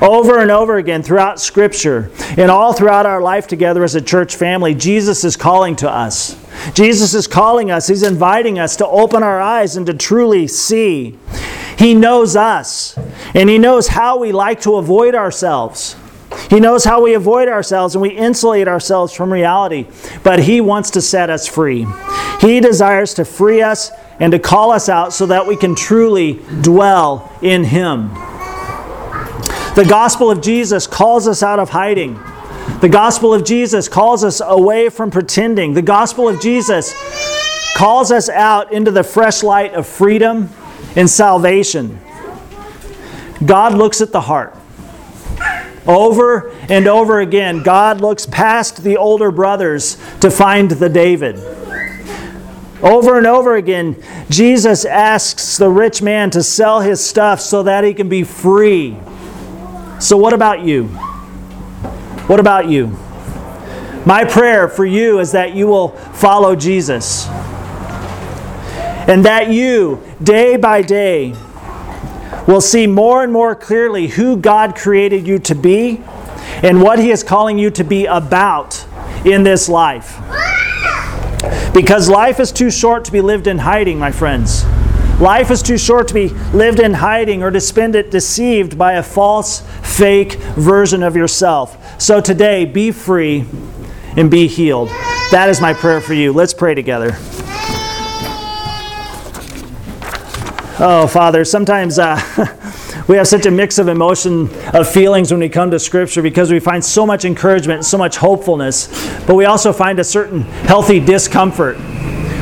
Over 0.02 0.40
and 0.40 0.50
over 0.50 0.78
again 0.78 1.04
throughout 1.04 1.40
Scripture 1.40 2.10
and 2.36 2.50
all 2.50 2.74
throughout 2.74 3.06
our 3.06 3.22
life 3.22 3.46
together 3.46 3.84
as 3.84 3.94
a 3.94 4.02
church 4.02 4.36
family, 4.36 4.74
Jesus 4.74 5.24
is 5.24 5.38
calling 5.38 5.76
to 5.78 5.90
us. 5.90 6.36
Jesus 6.74 7.14
is 7.14 7.28
calling 7.28 7.70
us. 7.70 7.88
He's 7.88 8.04
inviting 8.04 8.58
us 8.58 8.76
to 8.78 8.88
open 8.88 9.22
our 9.22 9.40
eyes 9.40 9.78
and 9.78 9.86
to 9.86 9.94
truly 9.94 10.48
see. 10.48 11.20
He 11.78 11.94
knows 11.94 12.36
us 12.36 12.98
and 13.36 13.48
He 13.48 13.60
knows 13.60 13.90
how 13.90 14.18
we 14.18 14.32
like 14.32 14.62
to 14.62 14.78
avoid 14.78 15.14
ourselves. 15.14 15.96
He 16.50 16.60
knows 16.60 16.84
how 16.84 17.02
we 17.02 17.13
avoid 17.13 17.47
ourselves 17.47 17.95
and 17.95 18.02
we 18.02 18.10
insulate 18.10 18.67
ourselves 18.67 19.13
from 19.13 19.32
reality, 19.32 19.86
but 20.23 20.39
He 20.39 20.62
wants 20.62 20.91
to 20.91 21.02
set 21.02 21.30
us 21.30 21.47
free. 21.47 21.86
He 22.39 22.60
desires 22.60 23.13
to 23.15 23.26
free 23.26 23.62
us 23.62 23.91
and 24.19 24.32
to 24.32 24.39
call 24.39 24.71
us 24.71 24.89
out 24.89 25.13
so 25.13 25.26
that 25.28 25.45
we 25.45 25.56
can 25.56 25.76
truly 25.76 26.39
dwell 26.62 27.32
in 27.41 27.63
Him. 27.63 28.13
The 29.76 29.86
gospel 29.88 30.32
of 30.32 30.41
Jesus 30.41 30.88
calls 30.88 31.28
us 31.28 31.43
out 31.43 31.60
of 31.60 31.69
hiding. 31.69 32.19
The 32.82 32.89
gospel 32.89 33.34
of 33.34 33.45
Jesus 33.45 33.88
calls 33.88 34.23
us 34.23 34.41
away 34.43 34.89
from 34.89 35.12
pretending. 35.12 35.73
The 35.73 35.84
gospel 35.84 36.28
of 36.28 36.41
Jesus 36.41 36.93
calls 37.76 38.12
us 38.12 38.28
out 38.28 38.71
into 38.71 38.89
the 38.89 39.04
fresh 39.04 39.43
light 39.43 39.76
of 39.76 39.86
freedom 39.88 40.50
and 40.95 41.08
salvation. 41.08 42.00
God 43.45 43.76
looks 43.76 44.02
at 44.02 44.12
the 44.12 44.21
heart. 44.21 44.57
Over 45.88 46.50
and 46.69 46.86
over 46.88 47.21
again, 47.21 47.63
God 47.63 48.02
looks 48.02 48.26
past 48.26 48.84
the 48.84 48.97
older 48.97 49.32
brothers 49.32 49.95
to 50.19 50.30
find 50.30 50.69
the 50.69 50.89
David. 50.89 51.38
Over 52.82 53.17
and 53.17 53.26
over 53.26 53.56
again, 53.56 53.95
Jesus 54.30 54.86
asks 54.86 55.58
the 55.58 55.69
rich 55.69 56.02
man 56.02 56.30
to 56.32 56.43
sell 56.43 56.82
his 56.82 57.04
stuff 57.04 57.39
so 57.39 57.63
that 57.63 57.84
he 57.84 57.93
can 57.93 58.10
be 58.10 58.23
free. 58.23 58.97
So, 60.00 60.17
what 60.17 60.34
about 60.34 60.62
you? 60.62 60.88
What 62.28 62.39
about 62.39 62.67
you? 62.67 62.88
My 64.06 64.26
prayer 64.26 64.67
for 64.67 64.86
you 64.86 65.19
is 65.19 65.32
that 65.32 65.56
you 65.56 65.67
will 65.67 65.89
follow 65.89 66.56
Jesus. 66.56 67.28
And 69.08 69.26
that 69.26 69.50
you, 69.50 70.04
day 70.21 70.58
by 70.58 70.82
day, 70.82 71.34
will 72.48 72.62
see 72.62 72.88
more 72.88 73.24
and 73.24 73.32
more 73.32 73.54
clearly 73.56 74.08
who 74.08 74.38
God 74.38 74.76
created 74.76 75.28
you 75.28 75.38
to 75.40 75.54
be 75.54 76.02
and 76.64 76.82
what 76.82 76.98
He 76.98 77.12
is 77.12 77.24
calling 77.24 77.60
you 77.60 77.70
to 77.72 77.84
be 77.84 78.06
about 78.06 78.86
in 79.26 79.44
this 79.44 79.70
life. 79.70 80.18
Because 81.74 82.10
life 82.10 82.40
is 82.40 82.52
too 82.52 82.72
short 82.72 83.06
to 83.06 83.12
be 83.12 83.22
lived 83.22 83.46
in 83.46 83.60
hiding, 83.60 84.00
my 84.00 84.12
friends. 84.12 84.66
Life 85.20 85.52
is 85.52 85.62
too 85.62 85.78
short 85.78 86.08
to 86.10 86.14
be 86.14 86.30
lived 86.54 86.80
in 86.80 86.94
hiding 86.94 87.44
or 87.44 87.52
to 87.52 87.60
spend 87.60 87.96
it 87.96 88.12
deceived 88.12 88.78
by 88.78 88.94
a 88.94 89.04
false, 89.04 89.62
fake 89.82 90.36
version 90.56 91.04
of 91.04 91.16
yourself. 91.16 92.02
So 92.02 92.22
today, 92.22 92.66
be 92.66 92.92
free 92.92 93.46
and 94.16 94.32
be 94.32 94.48
healed. 94.48 94.90
That 95.32 95.50
is 95.50 95.60
my 95.60 95.74
prayer 95.74 96.02
for 96.02 96.14
you. 96.14 96.34
Let's 96.34 96.54
pray 96.54 96.76
together. 96.76 97.18
Oh, 100.80 101.08
Father, 101.08 101.44
sometimes 101.44 101.98
uh, 101.98 102.22
we 103.08 103.16
have 103.18 103.28
such 103.28 103.48
a 103.48 103.52
mix 103.52 103.80
of 103.80 103.88
emotion, 103.88 104.48
of 104.76 104.88
feelings 104.88 105.32
when 105.32 105.40
we 105.40 105.50
come 105.50 105.72
to 105.72 105.80
Scripture 105.80 106.22
because 106.22 106.52
we 106.52 106.60
find 106.60 106.86
so 106.86 107.04
much 107.04 107.26
encouragement, 107.26 107.84
so 107.84 107.98
much 107.98 108.18
hopefulness, 108.18 108.88
but 109.26 109.34
we 109.34 109.46
also 109.46 109.74
find 109.74 109.98
a 109.98 110.04
certain 110.04 110.42
healthy 110.42 111.00
discomfort. 111.00 111.78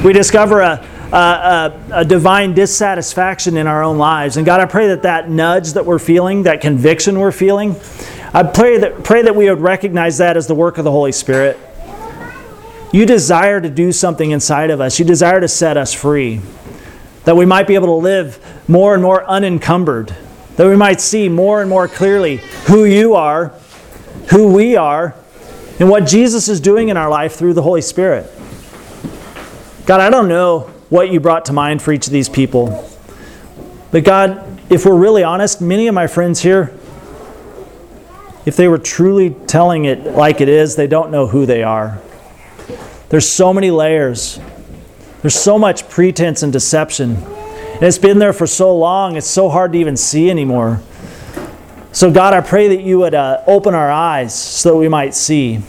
We 0.03 0.11
discover 0.11 0.59
a, 0.59 0.85
a, 1.13 1.81
a, 1.93 2.03
divine 2.03 2.53
dissatisfaction 2.53 3.55
in 3.55 3.67
our 3.67 3.81
own 3.81 3.97
lives. 3.97 4.35
And 4.35 4.45
God, 4.45 4.59
I 4.59 4.65
pray 4.65 4.87
that 4.87 5.03
that 5.03 5.29
nudge 5.29 5.71
that 5.71 5.85
we're 5.85 5.97
feeling, 5.97 6.43
that 6.43 6.59
conviction 6.59 7.17
we're 7.17 7.31
feeling, 7.31 7.77
I 8.33 8.43
pray 8.43 8.79
that, 8.79 9.01
pray 9.05 9.21
that 9.21 9.37
we 9.37 9.49
would 9.49 9.61
recognize 9.61 10.17
that 10.17 10.35
as 10.35 10.45
the 10.45 10.55
work 10.55 10.77
of 10.77 10.83
the 10.83 10.91
Holy 10.91 11.13
Spirit. 11.13 11.57
You 12.91 13.05
desire 13.05 13.61
to 13.61 13.69
do 13.69 13.93
something 13.93 14.31
inside 14.31 14.71
of 14.71 14.81
us, 14.81 14.99
you 14.99 15.05
desire 15.05 15.39
to 15.39 15.47
set 15.47 15.77
us 15.77 15.93
free, 15.93 16.41
that 17.25 17.35
we 17.35 17.45
might 17.45 17.67
be 17.67 17.75
able 17.75 17.87
to 17.87 18.03
live 18.03 18.39
more 18.67 18.93
and 18.93 19.03
more 19.03 19.25
unencumbered 19.25 20.15
that 20.55 20.67
we 20.67 20.75
might 20.75 21.01
see 21.01 21.27
more 21.29 21.61
and 21.61 21.69
more 21.69 21.87
clearly 21.87 22.37
who 22.67 22.85
you 22.85 23.13
are, 23.15 23.49
who 24.31 24.53
we 24.53 24.75
are, 24.75 25.15
and 25.79 25.89
what 25.89 26.07
Jesus 26.07 26.47
is 26.47 26.61
doing 26.61 26.89
in 26.89 26.97
our 26.97 27.09
life 27.09 27.35
through 27.35 27.53
the 27.53 27.61
Holy 27.61 27.81
Spirit. 27.81 28.31
God, 29.85 29.99
I 29.99 30.09
don't 30.09 30.29
know 30.29 30.71
what 30.89 31.11
you 31.11 31.19
brought 31.19 31.45
to 31.45 31.53
mind 31.53 31.81
for 31.81 31.91
each 31.91 32.07
of 32.07 32.13
these 32.13 32.29
people. 32.29 32.89
But 33.91 34.03
God, 34.03 34.61
if 34.71 34.85
we're 34.85 34.95
really 34.95 35.23
honest, 35.23 35.61
many 35.61 35.87
of 35.87 35.93
my 35.93 36.07
friends 36.07 36.41
here, 36.41 36.73
if 38.45 38.55
they 38.55 38.67
were 38.67 38.77
truly 38.77 39.31
telling 39.47 39.85
it 39.85 40.03
like 40.05 40.39
it 40.39 40.47
is, 40.47 40.75
they 40.75 40.87
don't 40.87 41.11
know 41.11 41.27
who 41.27 41.45
they 41.45 41.63
are. 41.63 41.99
There's 43.09 43.29
so 43.29 43.53
many 43.53 43.71
layers. 43.71 44.39
There's 45.25 45.33
so 45.33 45.57
much 45.57 45.89
pretense 45.89 46.43
and 46.43 46.53
deception. 46.53 47.15
And 47.15 47.81
it's 47.81 47.97
been 47.97 48.19
there 48.19 48.31
for 48.31 48.45
so 48.45 48.77
long, 48.77 49.15
it's 49.15 49.25
so 49.25 49.49
hard 49.49 49.73
to 49.73 49.79
even 49.79 49.97
see 49.97 50.29
anymore. 50.29 50.83
So, 51.91 52.11
God, 52.11 52.35
I 52.35 52.41
pray 52.41 52.67
that 52.67 52.83
you 52.83 52.99
would 52.99 53.15
uh, 53.15 53.41
open 53.47 53.73
our 53.73 53.89
eyes 53.89 54.39
so 54.39 54.69
that 54.69 54.77
we 54.77 54.87
might 54.87 55.15
see, 55.15 55.61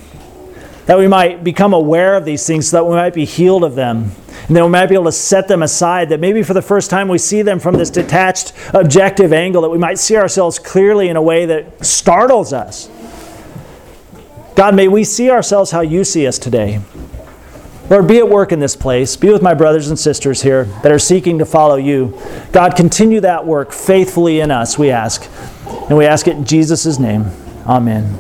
that 0.85 0.99
we 0.99 1.09
might 1.09 1.43
become 1.43 1.73
aware 1.73 2.17
of 2.17 2.27
these 2.27 2.47
things, 2.47 2.69
so 2.69 2.77
that 2.77 2.85
we 2.85 2.97
might 2.97 3.15
be 3.15 3.25
healed 3.25 3.65
of 3.65 3.75
them, 3.75 4.11
and 4.47 4.55
that 4.55 4.63
we 4.63 4.69
might 4.69 4.89
be 4.89 4.95
able 4.95 5.07
to 5.07 5.13
set 5.13 5.49
them 5.49 5.63
aside, 5.63 6.11
that 6.11 6.21
maybe 6.21 6.43
for 6.43 6.53
the 6.53 6.61
first 6.61 6.91
time 6.91 7.09
we 7.09 7.17
see 7.17 7.41
them 7.41 7.59
from 7.59 7.77
this 7.77 7.89
detached, 7.89 8.53
objective 8.75 9.33
angle, 9.33 9.63
that 9.63 9.71
we 9.71 9.79
might 9.79 9.99
see 9.99 10.19
ourselves 10.19 10.59
clearly 10.59 11.09
in 11.09 11.17
a 11.17 11.23
way 11.23 11.47
that 11.47 11.83
startles 11.83 12.53
us. 12.53 12.91
God, 14.55 14.75
may 14.75 14.89
we 14.89 15.03
see 15.03 15.31
ourselves 15.31 15.71
how 15.71 15.81
you 15.81 16.05
see 16.05 16.27
us 16.27 16.39
today. 16.39 16.83
Lord, 17.89 18.09
be 18.09 18.19
at 18.19 18.29
work 18.29 18.51
in 18.51 18.59
this 18.59 18.75
place. 18.75 19.17
Be 19.17 19.31
with 19.31 19.43
my 19.43 19.55
brothers 19.55 19.89
and 19.89 19.99
sisters 19.99 20.43
here 20.43 20.65
that 20.83 20.91
are 20.91 20.99
seeking 20.99 21.39
to 21.39 21.47
follow 21.47 21.77
you. 21.77 22.21
God, 22.51 22.75
continue 22.75 23.21
that 23.21 23.47
work 23.47 23.73
faithfully 23.73 24.41
in 24.41 24.51
us, 24.51 24.77
we 24.77 24.91
ask. 24.91 25.29
And 25.89 25.97
we 25.97 26.05
ask 26.05 26.27
it 26.27 26.37
in 26.37 26.45
Jesus' 26.45 26.99
name. 26.99 27.27
Amen. 27.65 28.19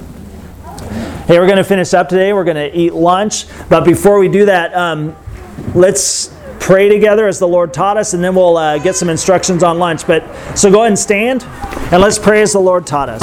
Hey, 1.26 1.40
we're 1.40 1.46
going 1.46 1.56
to 1.56 1.64
finish 1.64 1.92
up 1.94 2.08
today. 2.08 2.32
We're 2.32 2.44
going 2.44 2.70
to 2.70 2.78
eat 2.78 2.94
lunch. 2.94 3.46
But 3.68 3.84
before 3.84 4.20
we 4.20 4.28
do 4.28 4.46
that, 4.46 4.72
um, 4.74 5.16
let's 5.74 6.32
pray 6.60 6.88
together 6.88 7.26
as 7.26 7.40
the 7.40 7.48
Lord 7.48 7.74
taught 7.74 7.96
us, 7.96 8.14
and 8.14 8.22
then 8.22 8.36
we'll 8.36 8.56
uh, 8.56 8.78
get 8.78 8.94
some 8.94 9.08
instructions 9.08 9.64
on 9.64 9.80
lunch. 9.80 10.06
But 10.06 10.24
so 10.56 10.70
go 10.70 10.82
ahead 10.82 10.92
and 10.92 10.98
stand, 10.98 11.42
and 11.92 12.00
let's 12.00 12.20
pray 12.20 12.42
as 12.42 12.52
the 12.52 12.60
Lord 12.60 12.86
taught 12.86 13.08
us. 13.08 13.22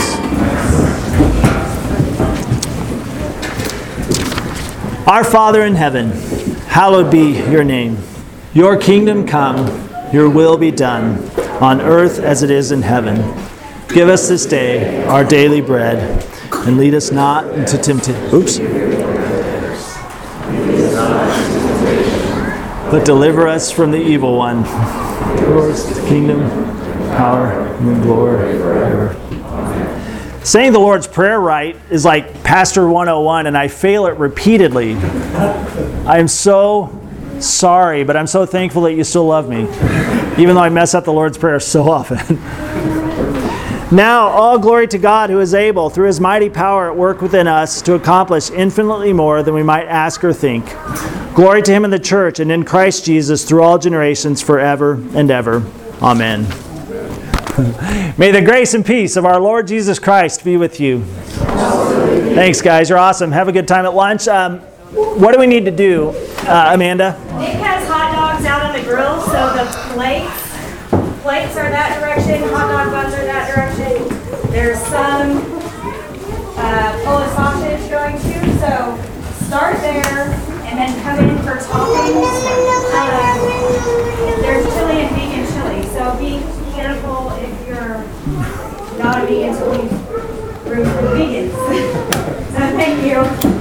Our 5.07 5.23
Father 5.25 5.63
in 5.63 5.75
heaven, 5.75 6.11
hallowed 6.73 7.11
be 7.11 7.33
your 7.51 7.63
name. 7.63 7.95
Your 8.55 8.75
kingdom 8.75 9.27
come, 9.27 9.67
your 10.11 10.27
will 10.27 10.57
be 10.57 10.71
done, 10.71 11.19
on 11.61 11.79
earth 11.79 12.17
as 12.17 12.41
it 12.41 12.49
is 12.49 12.71
in 12.71 12.81
heaven. 12.81 13.17
Give 13.89 14.09
us 14.09 14.27
this 14.27 14.47
day 14.47 15.05
our 15.05 15.23
daily 15.23 15.61
bread, 15.61 16.25
and 16.51 16.77
lead 16.79 16.95
us 16.95 17.11
not 17.11 17.47
into 17.53 17.77
temptation. 17.77 18.15
Oops. 18.33 18.57
But 22.89 23.05
deliver 23.05 23.47
us 23.47 23.71
from 23.71 23.91
the 23.91 24.01
evil 24.01 24.35
one. 24.35 24.65
Yours 25.41 25.85
the 25.85 26.03
kingdom, 26.07 26.41
power, 27.09 27.51
and 27.51 28.01
glory 28.01 28.57
forever. 28.57 29.15
Saying 30.43 30.73
the 30.73 30.79
Lord's 30.79 31.07
Prayer 31.07 31.39
right 31.39 31.77
is 31.89 32.03
like 32.03 32.43
Pastor 32.43 32.85
101, 32.85 33.47
and 33.47 33.57
I 33.57 33.69
fail 33.69 34.07
it 34.07 34.17
repeatedly. 34.17 34.95
I 34.95 36.17
am 36.19 36.27
so 36.27 36.99
sorry, 37.39 38.03
but 38.03 38.17
I'm 38.17 38.27
so 38.27 38.45
thankful 38.45 38.81
that 38.81 38.93
you 38.93 39.05
still 39.05 39.25
love 39.25 39.47
me, 39.47 39.61
even 40.41 40.55
though 40.55 40.61
I 40.61 40.67
mess 40.67 40.93
up 40.93 41.05
the 41.05 41.13
Lord's 41.13 41.37
Prayer 41.37 41.61
so 41.61 41.89
often. 41.89 42.35
now, 43.95 44.27
all 44.27 44.59
glory 44.59 44.85
to 44.89 44.97
God 44.97 45.29
who 45.29 45.39
is 45.39 45.53
able, 45.53 45.89
through 45.89 46.07
his 46.07 46.19
mighty 46.19 46.49
power 46.49 46.91
at 46.91 46.97
work 46.97 47.21
within 47.21 47.47
us, 47.47 47.81
to 47.83 47.93
accomplish 47.93 48.51
infinitely 48.51 49.13
more 49.13 49.43
than 49.43 49.53
we 49.53 49.63
might 49.63 49.87
ask 49.87 50.25
or 50.25 50.33
think. 50.33 50.65
Glory 51.35 51.61
to 51.61 51.71
him 51.71 51.85
in 51.85 51.89
the 51.89 51.97
church 51.97 52.41
and 52.41 52.51
in 52.51 52.65
Christ 52.65 53.05
Jesus 53.05 53.45
through 53.45 53.63
all 53.63 53.77
generations, 53.77 54.41
forever 54.41 55.01
and 55.15 55.31
ever. 55.31 55.63
Amen. 56.01 56.45
May 58.17 58.31
the 58.31 58.41
grace 58.43 58.73
and 58.73 58.83
peace 58.83 59.15
of 59.15 59.25
our 59.25 59.39
Lord 59.39 59.67
Jesus 59.67 59.99
Christ 59.99 60.43
be 60.43 60.57
with 60.57 60.79
you. 60.79 61.03
Thanks, 62.33 62.61
guys. 62.61 62.89
You're 62.89 62.97
awesome. 62.97 63.31
Have 63.31 63.47
a 63.47 63.51
good 63.51 63.67
time 63.67 63.85
at 63.85 63.93
lunch. 63.93 64.27
Um, 64.27 64.59
what 65.21 65.33
do 65.33 65.39
we 65.39 65.45
need 65.45 65.65
to 65.65 65.71
do, 65.71 66.09
uh, 66.49 66.71
Amanda? 66.73 67.11
Nick 67.37 67.53
has 67.61 67.87
hot 67.87 68.11
dogs. 68.15 68.43
Out 68.47 68.63
on 68.63 68.73
the 68.73 68.81
grill, 68.81 69.21
so 69.21 69.53
the 69.53 69.69
plates, 69.93 70.33
plates 71.21 71.55
are 71.55 71.69
that 71.69 71.99
direction, 72.01 72.41
hot 72.49 72.73
dog 72.73 72.89
buns 72.91 73.13
are 73.13 73.23
that 73.23 73.53
direction. 73.53 74.01
There's 74.49 74.79
some 74.89 75.37
uh, 76.57 77.01
Polish 77.05 77.33
sausage 77.37 77.87
going 77.91 78.17
too, 78.17 78.41
so 78.57 78.97
start 79.45 79.77
there 79.81 80.33
and 80.65 80.73
then 80.73 80.89
come 81.03 81.19
in 81.23 81.37
for 81.45 81.61
toppings. 81.61 82.33
Uh, 82.97 83.37
There's 84.41 84.65
chili 84.73 85.05
and 85.05 85.15
vegan 85.15 85.45
chili, 85.53 85.85
so 85.93 86.17
be 86.17 86.52
lot 89.13 89.23
of 89.25 89.29
vegans 89.29 89.59
who 89.59 89.65
leave 89.71 89.91
room 90.65 90.85
for 90.85 91.01
vegans. 91.15 91.51
so 92.51 92.59
thank 92.75 93.05
you. 93.05 93.52